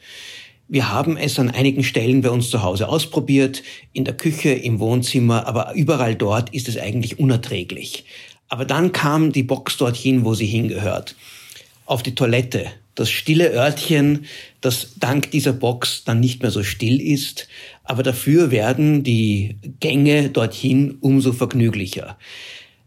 Wir 0.67 0.91
haben 0.91 1.19
es 1.19 1.39
an 1.39 1.51
einigen 1.51 1.85
Stellen 1.85 2.23
bei 2.23 2.31
uns 2.31 2.49
zu 2.49 2.63
Hause 2.63 2.89
ausprobiert, 2.89 3.63
in 3.93 4.05
der 4.05 4.17
Küche, 4.17 4.51
im 4.51 4.81
Wohnzimmer, 4.81 5.47
aber 5.47 5.75
überall 5.75 6.15
dort 6.15 6.55
ist 6.55 6.69
es 6.69 6.79
eigentlich 6.79 7.19
unerträglich. 7.19 8.07
Aber 8.49 8.65
dann 8.65 8.93
kam 8.93 9.33
die 9.33 9.43
Box 9.43 9.77
dorthin, 9.77 10.25
wo 10.25 10.35
sie 10.35 10.47
hingehört. 10.47 11.17
Auf 11.85 12.03
die 12.03 12.15
Toilette. 12.15 12.67
Das 12.95 13.11
stille 13.11 13.51
Örtchen, 13.53 14.27
das 14.61 14.93
dank 14.97 15.31
dieser 15.33 15.53
Box 15.53 16.05
dann 16.05 16.21
nicht 16.21 16.43
mehr 16.43 16.53
so 16.53 16.63
still 16.63 17.01
ist, 17.01 17.49
aber 17.83 18.03
dafür 18.03 18.51
werden 18.53 19.03
die 19.03 19.57
Gänge 19.81 20.31
dorthin 20.31 20.97
umso 21.01 21.33
vergnüglicher. 21.33 22.17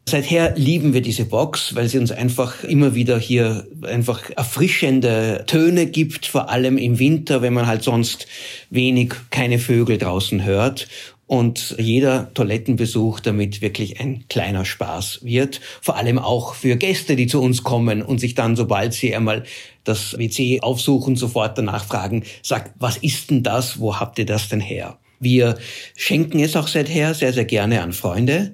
Seither 0.09 0.55
lieben 0.55 0.93
wir 0.93 1.01
diese 1.01 1.25
Box, 1.25 1.75
weil 1.75 1.89
sie 1.89 1.97
uns 1.97 2.13
einfach 2.13 2.63
immer 2.63 2.95
wieder 2.95 3.19
hier 3.19 3.67
einfach 3.81 4.29
erfrischende 4.29 5.43
Töne 5.47 5.87
gibt, 5.87 6.27
vor 6.27 6.49
allem 6.49 6.77
im 6.77 6.97
Winter, 6.97 7.41
wenn 7.41 7.51
man 7.51 7.67
halt 7.67 7.83
sonst 7.83 8.25
wenig 8.69 9.13
keine 9.31 9.59
Vögel 9.59 9.97
draußen 9.97 10.45
hört 10.45 10.87
und 11.25 11.75
jeder 11.77 12.33
Toilettenbesuch 12.33 13.19
damit 13.19 13.61
wirklich 13.61 13.99
ein 13.99 14.23
kleiner 14.29 14.63
Spaß 14.63 15.25
wird. 15.25 15.59
Vor 15.81 15.97
allem 15.97 16.19
auch 16.19 16.55
für 16.55 16.77
Gäste, 16.77 17.17
die 17.17 17.27
zu 17.27 17.41
uns 17.41 17.63
kommen 17.63 18.01
und 18.01 18.19
sich 18.19 18.33
dann, 18.33 18.55
sobald 18.55 18.93
sie 18.93 19.13
einmal 19.13 19.43
das 19.83 20.17
WC 20.17 20.61
aufsuchen, 20.61 21.17
sofort 21.17 21.57
danach 21.57 21.83
fragen, 21.83 22.23
sagt, 22.43 22.71
was 22.79 22.95
ist 22.95 23.29
denn 23.29 23.43
das? 23.43 23.81
Wo 23.81 23.99
habt 23.99 24.19
ihr 24.19 24.25
das 24.25 24.47
denn 24.47 24.61
her? 24.61 24.99
Wir 25.19 25.57
schenken 25.97 26.39
es 26.39 26.55
auch 26.55 26.69
seither 26.69 27.13
sehr, 27.13 27.33
sehr 27.33 27.45
gerne 27.45 27.81
an 27.81 27.91
Freunde. 27.91 28.53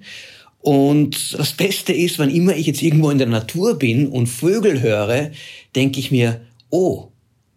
Und 0.63 1.37
das 1.37 1.51
Beste 1.51 1.91
ist, 1.91 2.19
wann 2.19 2.29
immer 2.29 2.55
ich 2.55 2.67
jetzt 2.67 2.81
irgendwo 2.81 3.09
in 3.09 3.17
der 3.17 3.27
Natur 3.27 3.77
bin 3.77 4.07
und 4.07 4.27
Vögel 4.27 4.81
höre, 4.81 5.31
denke 5.75 5.99
ich 5.99 6.09
mir, 6.09 6.39
oh, 6.69 7.09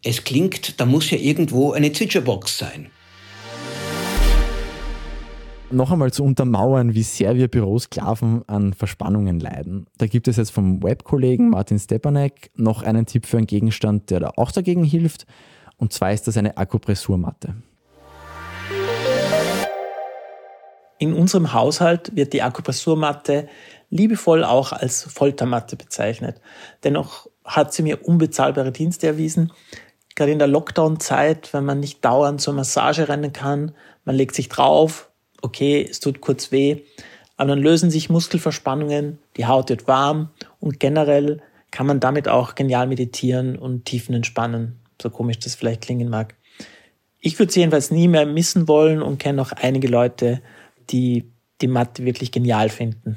es 0.03 0.25
klingt, 0.25 0.81
da 0.81 0.87
muss 0.87 1.11
ja 1.13 1.17
irgendwo 1.17 1.71
eine 1.71 1.93
Zwitscherbox 1.93 2.59
sein. 2.59 2.89
Noch 5.71 5.93
einmal 5.93 6.13
zu 6.13 6.25
untermauern, 6.25 6.95
wie 6.95 7.05
sehr 7.05 7.37
wir 7.37 7.47
Bürosklaven 7.47 8.43
an 8.49 8.73
Verspannungen 8.73 9.39
leiden. 9.39 9.87
Da 9.99 10.09
gibt 10.09 10.27
es 10.27 10.37
jetzt 10.37 10.51
vom 10.51 10.83
Webkollegen 10.83 11.51
Martin 11.51 11.79
Stepanek 11.79 12.51
noch 12.57 12.83
einen 12.83 13.07
Tipp 13.07 13.27
für 13.27 13.37
einen 13.37 13.47
Gegenstand, 13.47 14.11
der 14.11 14.19
da 14.19 14.33
auch 14.37 14.51
dagegen 14.51 14.83
hilft. 14.83 15.27
Und 15.77 15.93
zwar 15.93 16.13
ist 16.13 16.27
das 16.27 16.37
eine 16.37 16.57
Akupressurmatte. 16.57 17.55
In 20.99 21.13
unserem 21.13 21.53
Haushalt 21.53 22.17
wird 22.17 22.33
die 22.33 22.43
Akupressurmatte 22.43 23.49
liebevoll 23.91 24.45
auch 24.45 24.73
als 24.73 25.03
Foltermatte 25.03 25.77
bezeichnet. 25.77 26.41
Dennoch 26.85 27.29
hat 27.45 27.73
sie 27.73 27.83
mir 27.83 28.07
unbezahlbare 28.07 28.73
Dienste 28.73 29.07
erwiesen. 29.07 29.53
Gerade 30.15 30.33
in 30.33 30.39
der 30.39 30.49
Lockdown-Zeit, 30.49 31.53
wenn 31.53 31.65
man 31.65 31.81
nicht 31.81 32.05
dauernd 32.05 32.41
zur 32.41 32.55
Massage 32.55 33.09
rennen 33.09 33.33
kann, 33.33 33.73
man 34.05 34.17
legt 34.17 34.35
sich 34.35 34.49
drauf, 34.49 35.11
okay, 35.43 35.87
es 35.89 36.01
tut 36.01 36.21
kurz 36.21 36.51
weh, 36.51 36.83
aber 37.37 37.51
dann 37.51 37.59
lösen 37.59 37.91
sich 37.91 38.09
Muskelverspannungen, 38.09 39.19
die 39.37 39.47
Haut 39.47 39.69
wird 39.69 39.87
warm 39.87 40.31
und 40.59 40.81
generell 40.81 41.43
kann 41.71 41.87
man 41.87 42.01
damit 42.01 42.29
auch 42.29 42.55
genial 42.55 42.87
meditieren 42.87 43.59
und 43.59 43.85
Tiefen 43.85 44.15
entspannen, 44.15 44.81
so 45.01 45.11
komisch 45.11 45.39
das 45.39 45.55
vielleicht 45.55 45.83
klingen 45.83 46.09
mag. 46.09 46.35
Ich 47.21 47.39
würde 47.39 47.53
sie 47.53 47.61
jedenfalls 47.61 47.91
nie 47.91 48.09
mehr 48.09 48.25
missen 48.25 48.69
wollen 48.69 49.03
und 49.03 49.19
kenne 49.19 49.43
auch 49.43 49.53
einige 49.53 49.89
Leute, 49.89 50.41
die 50.91 51.31
die 51.61 51.69
Mathe 51.69 52.05
wirklich 52.05 52.33
genial 52.33 52.69
finden. 52.69 53.17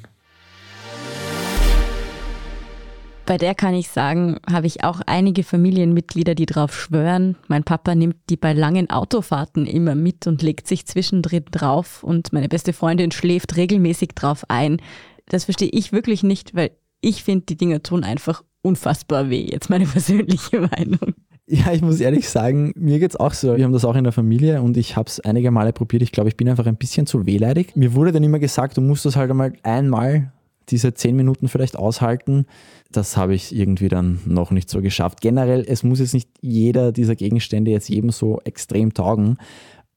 Bei 3.26 3.38
der 3.38 3.54
kann 3.54 3.76
ich 3.76 3.90
sagen, 3.90 4.40
habe 4.52 4.66
ich 4.66 4.84
auch 4.84 5.02
einige 5.06 5.44
Familienmitglieder, 5.44 6.34
die 6.34 6.48
drauf 6.48 6.74
schwören. 6.76 7.38
Mein 7.48 7.64
Papa 7.64 7.94
nimmt 7.94 8.16
die 8.32 8.38
bei 8.38 8.54
langen 8.54 8.90
Autofahrten 8.90 9.68
immer 9.68 9.94
mit 9.94 10.26
und 10.26 10.42
legt 10.42 10.68
sich 10.68 10.88
zwischendrin 10.88 11.46
drauf 11.52 12.04
und 12.04 12.34
meine 12.34 12.50
beste 12.50 12.74
Freundin 12.74 13.12
schläft 13.12 13.56
regelmäßig 13.56 14.16
drauf 14.16 14.46
ein. 14.48 14.82
Das 15.28 15.46
verstehe 15.46 15.70
ich 15.72 15.92
wirklich 15.92 16.24
nicht, 16.24 16.56
weil 16.56 16.72
ich 17.02 17.24
finde, 17.24 17.46
die 17.46 17.58
Dinger 17.58 17.84
tun 17.84 18.04
einfach 18.04 18.44
unfassbar 18.64 19.30
weh. 19.30 19.48
Jetzt 19.48 19.70
meine 19.70 19.86
persönliche 19.86 20.62
Meinung. 20.62 21.14
Ja, 21.52 21.72
ich 21.74 21.82
muss 21.82 22.00
ehrlich 22.00 22.30
sagen, 22.30 22.74
mir 22.76 23.00
geht's 23.00 23.16
auch 23.16 23.34
so. 23.34 23.58
Wir 23.58 23.64
haben 23.64 23.74
das 23.74 23.84
auch 23.84 23.96
in 23.96 24.04
der 24.04 24.14
Familie 24.14 24.62
und 24.62 24.78
ich 24.78 24.96
habe 24.96 25.08
es 25.08 25.20
einige 25.20 25.50
Male 25.50 25.74
probiert. 25.74 26.04
Ich 26.04 26.12
glaube, 26.12 26.30
ich 26.30 26.38
bin 26.38 26.48
einfach 26.48 26.68
ein 26.68 26.76
bisschen 26.76 27.08
zu 27.08 27.26
wehleidig. 27.26 27.76
Mir 27.76 27.96
wurde 27.96 28.12
dann 28.12 28.24
immer 28.24 28.38
gesagt, 28.38 28.78
du 28.78 28.82
musst 28.82 29.04
das 29.06 29.16
halt 29.16 29.32
einmal 29.32 29.54
einmal 29.64 30.32
diese 30.70 30.94
zehn 30.94 31.16
Minuten 31.16 31.48
vielleicht 31.48 31.76
aushalten. 31.76 32.46
Das 32.92 33.18
habe 33.18 33.34
ich 33.34 33.56
irgendwie 33.56 33.88
dann 33.88 34.20
noch 34.26 34.52
nicht 34.52 34.70
so 34.70 34.80
geschafft. 34.80 35.22
Generell, 35.22 35.66
es 35.68 35.82
muss 35.82 36.00
jetzt 36.00 36.14
nicht 36.14 36.30
jeder 36.40 36.92
dieser 36.92 37.16
Gegenstände 37.16 37.72
jetzt 37.72 37.90
jedem 37.90 38.12
so 38.12 38.40
extrem 38.44 38.94
taugen. 38.94 39.38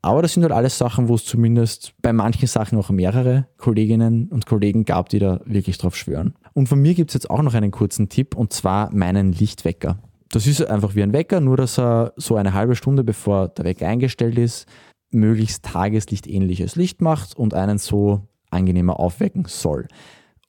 Aber 0.01 0.23
das 0.23 0.33
sind 0.33 0.45
halt 0.45 0.53
alles 0.53 0.79
Sachen, 0.79 1.09
wo 1.09 1.17
es 1.17 1.27
zumindest 1.27 1.93
bei 2.01 2.15
manchen 2.15 2.49
Sachen 2.49 2.79
auch 2.79 2.89
mehrere 2.89 3.47
Kolleginnen 3.59 4.29
und 4.29 4.47
Kollegen 4.47 4.87
gab, 4.87 5.11
die 5.11 5.19
da 5.19 5.41
wirklich 5.45 5.77
drauf 5.77 5.97
schwören. 5.97 6.35
Und 6.55 6.71
von 6.71 6.81
mir 6.81 6.95
gibt 6.95 7.11
es 7.11 7.15
jetzt 7.15 7.31
auch 7.31 7.43
noch 7.43 7.53
einen 7.53 7.71
kurzen 7.71 8.09
Tipp 8.09 8.35
und 8.35 8.55
zwar 8.55 8.91
meinen 8.95 9.33
Lichtwecker. 9.33 9.99
Das 10.33 10.47
ist 10.47 10.67
einfach 10.67 10.95
wie 10.95 11.03
ein 11.03 11.13
Wecker, 11.13 11.41
nur 11.41 11.59
dass 11.59 11.79
er 11.79 12.15
so 12.17 12.37
eine 12.37 12.55
halbe 12.55 12.75
Stunde 12.75 13.05
bevor 13.05 13.49
der 13.49 13.67
Wecker 13.67 13.87
eingestellt 13.87 14.39
ist, 14.39 14.67
möglichst 15.11 15.63
tageslichtähnliches 15.63 16.75
Licht 16.75 17.03
macht 17.03 17.37
und 17.37 17.53
einen 17.53 17.77
so 17.77 18.23
angenehmer 18.51 18.99
aufwecken 18.99 19.45
soll. 19.47 19.89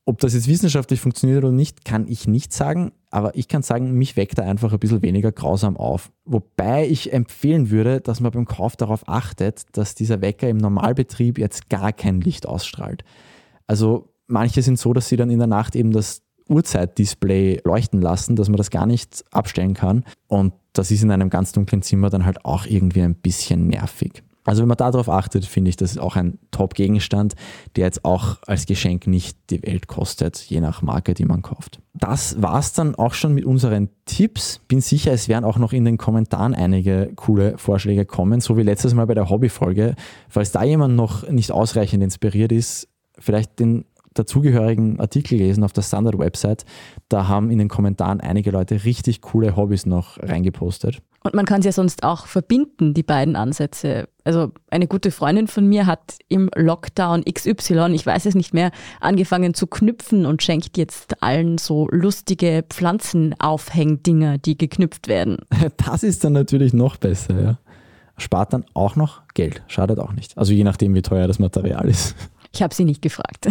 Ob 0.05 0.19
das 0.19 0.33
jetzt 0.33 0.47
wissenschaftlich 0.47 1.01
funktioniert 1.01 1.43
oder 1.43 1.51
nicht, 1.51 1.83
kann 1.83 2.07
ich 2.07 2.27
nicht 2.27 2.53
sagen, 2.53 2.93
aber 3.09 3.35
ich 3.35 3.49
kann 3.49 3.61
sagen, 3.61 3.91
mich 3.91 4.15
weckt 4.15 4.37
er 4.37 4.45
einfach 4.45 4.71
ein 4.71 4.79
bisschen 4.79 5.01
weniger 5.01 5.33
grausam 5.33 5.75
auf. 5.75 6.11
Wobei 6.23 6.87
ich 6.87 7.11
empfehlen 7.11 7.69
würde, 7.69 7.99
dass 7.99 8.21
man 8.21 8.31
beim 8.31 8.45
Kauf 8.45 8.77
darauf 8.77 9.07
achtet, 9.09 9.63
dass 9.73 9.95
dieser 9.95 10.21
Wecker 10.21 10.47
im 10.47 10.57
Normalbetrieb 10.57 11.37
jetzt 11.37 11.69
gar 11.69 11.91
kein 11.91 12.21
Licht 12.21 12.45
ausstrahlt. 12.45 13.03
Also 13.67 14.13
manche 14.27 14.61
sind 14.61 14.79
so, 14.79 14.93
dass 14.93 15.09
sie 15.09 15.17
dann 15.17 15.29
in 15.29 15.39
der 15.39 15.47
Nacht 15.47 15.75
eben 15.75 15.91
das 15.91 16.21
Uhrzeitdisplay 16.53 17.61
leuchten 17.63 18.01
lassen, 18.01 18.35
dass 18.35 18.49
man 18.49 18.57
das 18.57 18.69
gar 18.69 18.85
nicht 18.85 19.23
abstellen 19.31 19.73
kann. 19.73 20.03
Und 20.27 20.53
das 20.73 20.91
ist 20.91 21.03
in 21.03 21.11
einem 21.11 21.29
ganz 21.29 21.51
dunklen 21.51 21.81
Zimmer 21.81 22.09
dann 22.09 22.25
halt 22.25 22.45
auch 22.45 22.65
irgendwie 22.65 23.01
ein 23.01 23.15
bisschen 23.15 23.67
nervig. 23.67 24.23
Also 24.45 24.61
wenn 24.61 24.67
man 24.67 24.77
darauf 24.77 25.09
achtet, 25.09 25.45
finde 25.45 25.69
ich, 25.69 25.77
das 25.77 25.91
ist 25.91 25.99
auch 25.99 26.15
ein 26.17 26.37
Top-Gegenstand, 26.51 27.33
der 27.75 27.85
jetzt 27.85 28.03
auch 28.03 28.39
als 28.45 28.65
Geschenk 28.65 29.07
nicht 29.07 29.37
die 29.49 29.63
Welt 29.63 29.87
kostet, 29.87 30.37
je 30.37 30.59
nach 30.59 30.81
Marke, 30.81 31.13
die 31.13 31.25
man 31.25 31.41
kauft. 31.41 31.79
Das 31.93 32.41
war 32.41 32.59
es 32.59 32.73
dann 32.73 32.95
auch 32.95 33.13
schon 33.13 33.33
mit 33.33 33.45
unseren 33.45 33.89
Tipps. 34.05 34.59
Bin 34.67 34.81
sicher, 34.81 35.13
es 35.13 35.29
werden 35.29 35.45
auch 35.45 35.57
noch 35.57 35.71
in 35.71 35.85
den 35.85 35.97
Kommentaren 35.97 36.53
einige 36.53 37.11
coole 37.15 37.57
Vorschläge 37.57 38.05
kommen, 38.05 38.41
so 38.41 38.57
wie 38.57 38.63
letztes 38.63 38.93
Mal 38.93 39.07
bei 39.07 39.13
der 39.13 39.29
Hobbyfolge. 39.29 39.95
Falls 40.27 40.51
da 40.51 40.63
jemand 40.63 40.95
noch 40.95 41.29
nicht 41.29 41.51
ausreichend 41.51 42.03
inspiriert 42.03 42.51
ist, 42.51 42.89
vielleicht 43.19 43.59
den 43.59 43.85
dazugehörigen 44.13 44.99
Artikel 44.99 45.37
gelesen 45.37 45.63
auf 45.63 45.73
der 45.73 45.81
Standard-Website. 45.81 46.65
Da 47.09 47.27
haben 47.27 47.51
in 47.51 47.59
den 47.59 47.69
Kommentaren 47.69 48.21
einige 48.21 48.51
Leute 48.51 48.83
richtig 48.83 49.21
coole 49.21 49.55
Hobbys 49.55 49.85
noch 49.85 50.17
reingepostet. 50.21 51.01
Und 51.23 51.33
man 51.33 51.45
kann 51.45 51.59
es 51.59 51.65
ja 51.65 51.71
sonst 51.71 52.03
auch 52.03 52.27
verbinden, 52.27 52.93
die 52.93 53.03
beiden 53.03 53.37
Ansätze. 53.37 54.09
Also 54.25 54.51
eine 54.69 54.87
gute 54.87 55.09
Freundin 55.09 55.47
von 55.47 55.65
mir 55.65 55.87
hat 55.87 56.17
im 56.27 56.49
Lockdown 56.53 57.23
XY, 57.23 57.93
ich 57.93 58.05
weiß 58.05 58.25
es 58.25 58.35
nicht 58.35 58.53
mehr, 58.53 58.71
angefangen 58.99 59.53
zu 59.53 59.67
knüpfen 59.67 60.25
und 60.25 60.43
schenkt 60.43 60.77
jetzt 60.77 61.23
allen 61.23 61.57
so 61.57 61.87
lustige 61.91 62.65
Pflanzenaufhängdinger, 62.69 64.37
die 64.37 64.57
geknüpft 64.57 65.07
werden. 65.07 65.37
Das 65.77 66.03
ist 66.03 66.23
dann 66.23 66.33
natürlich 66.33 66.73
noch 66.73 66.97
besser, 66.97 67.41
ja. 67.41 67.59
Spart 68.17 68.53
dann 68.53 68.65
auch 68.73 68.95
noch 68.95 69.21
Geld, 69.33 69.63
schadet 69.67 69.99
auch 69.99 70.13
nicht. 70.13 70.37
Also 70.37 70.53
je 70.53 70.63
nachdem, 70.63 70.93
wie 70.93 71.01
teuer 71.01 71.27
das 71.27 71.39
Material 71.39 71.89
ist. 71.89 72.15
Ich 72.53 72.61
habe 72.61 72.73
sie 72.73 72.85
nicht 72.85 73.01
gefragt. 73.01 73.49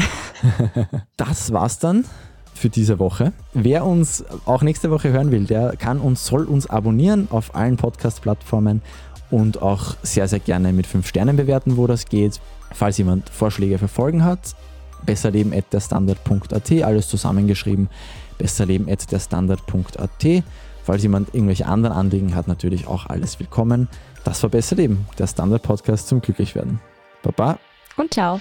das 1.17 1.53
war's 1.53 1.79
dann 1.81 2.05
für 2.55 2.69
diese 2.69 3.01
Woche. 3.01 3.33
Wer 3.53 3.85
uns 3.85 4.25
auch 4.45 4.63
nächste 4.63 4.93
Woche 4.93 5.11
hören 5.11 5.33
will, 5.33 5.45
der 5.45 5.77
kann 5.77 5.99
und 5.99 6.19
soll 6.19 6.45
uns 6.45 6.69
abonnieren 6.69 7.27
auf 7.31 7.57
allen 7.57 7.77
Podcast-Plattformen 7.77 8.81
und 9.31 9.61
auch 9.61 9.97
sehr, 10.03 10.29
sehr 10.29 10.39
gerne 10.39 10.73
mit 10.73 10.87
5 10.87 11.07
Sternen 11.07 11.37
bewerten, 11.37 11.77
wo 11.77 11.89
das 11.89 12.07
geht. 12.07 12.41
Falls 12.73 12.97
jemand 12.99 13.29
Vorschläge 13.29 13.79
für 13.79 13.89
Folgen 13.89 14.25
hat, 14.25 14.55
besserleben.derstandard.at, 15.05 16.73
alles 16.83 17.09
zusammengeschrieben, 17.09 17.89
besserleben.derstandard.at. 18.39 20.45
Falls 20.85 21.03
jemand 21.03 21.35
irgendwelche 21.35 21.67
anderen 21.67 21.97
Anliegen 21.97 22.37
hat, 22.37 22.47
natürlich 22.47 22.87
auch 22.87 23.07
alles 23.07 23.41
willkommen. 23.41 23.89
Das 24.23 24.41
war 24.45 24.51
Besser 24.51 24.77
Leben, 24.77 25.07
der 25.19 25.27
Standard-Podcast 25.27 26.07
zum 26.07 26.21
Glücklichwerden. 26.21 26.79
Baba. 27.23 27.59
Und 27.97 28.15
ciao. 28.15 28.41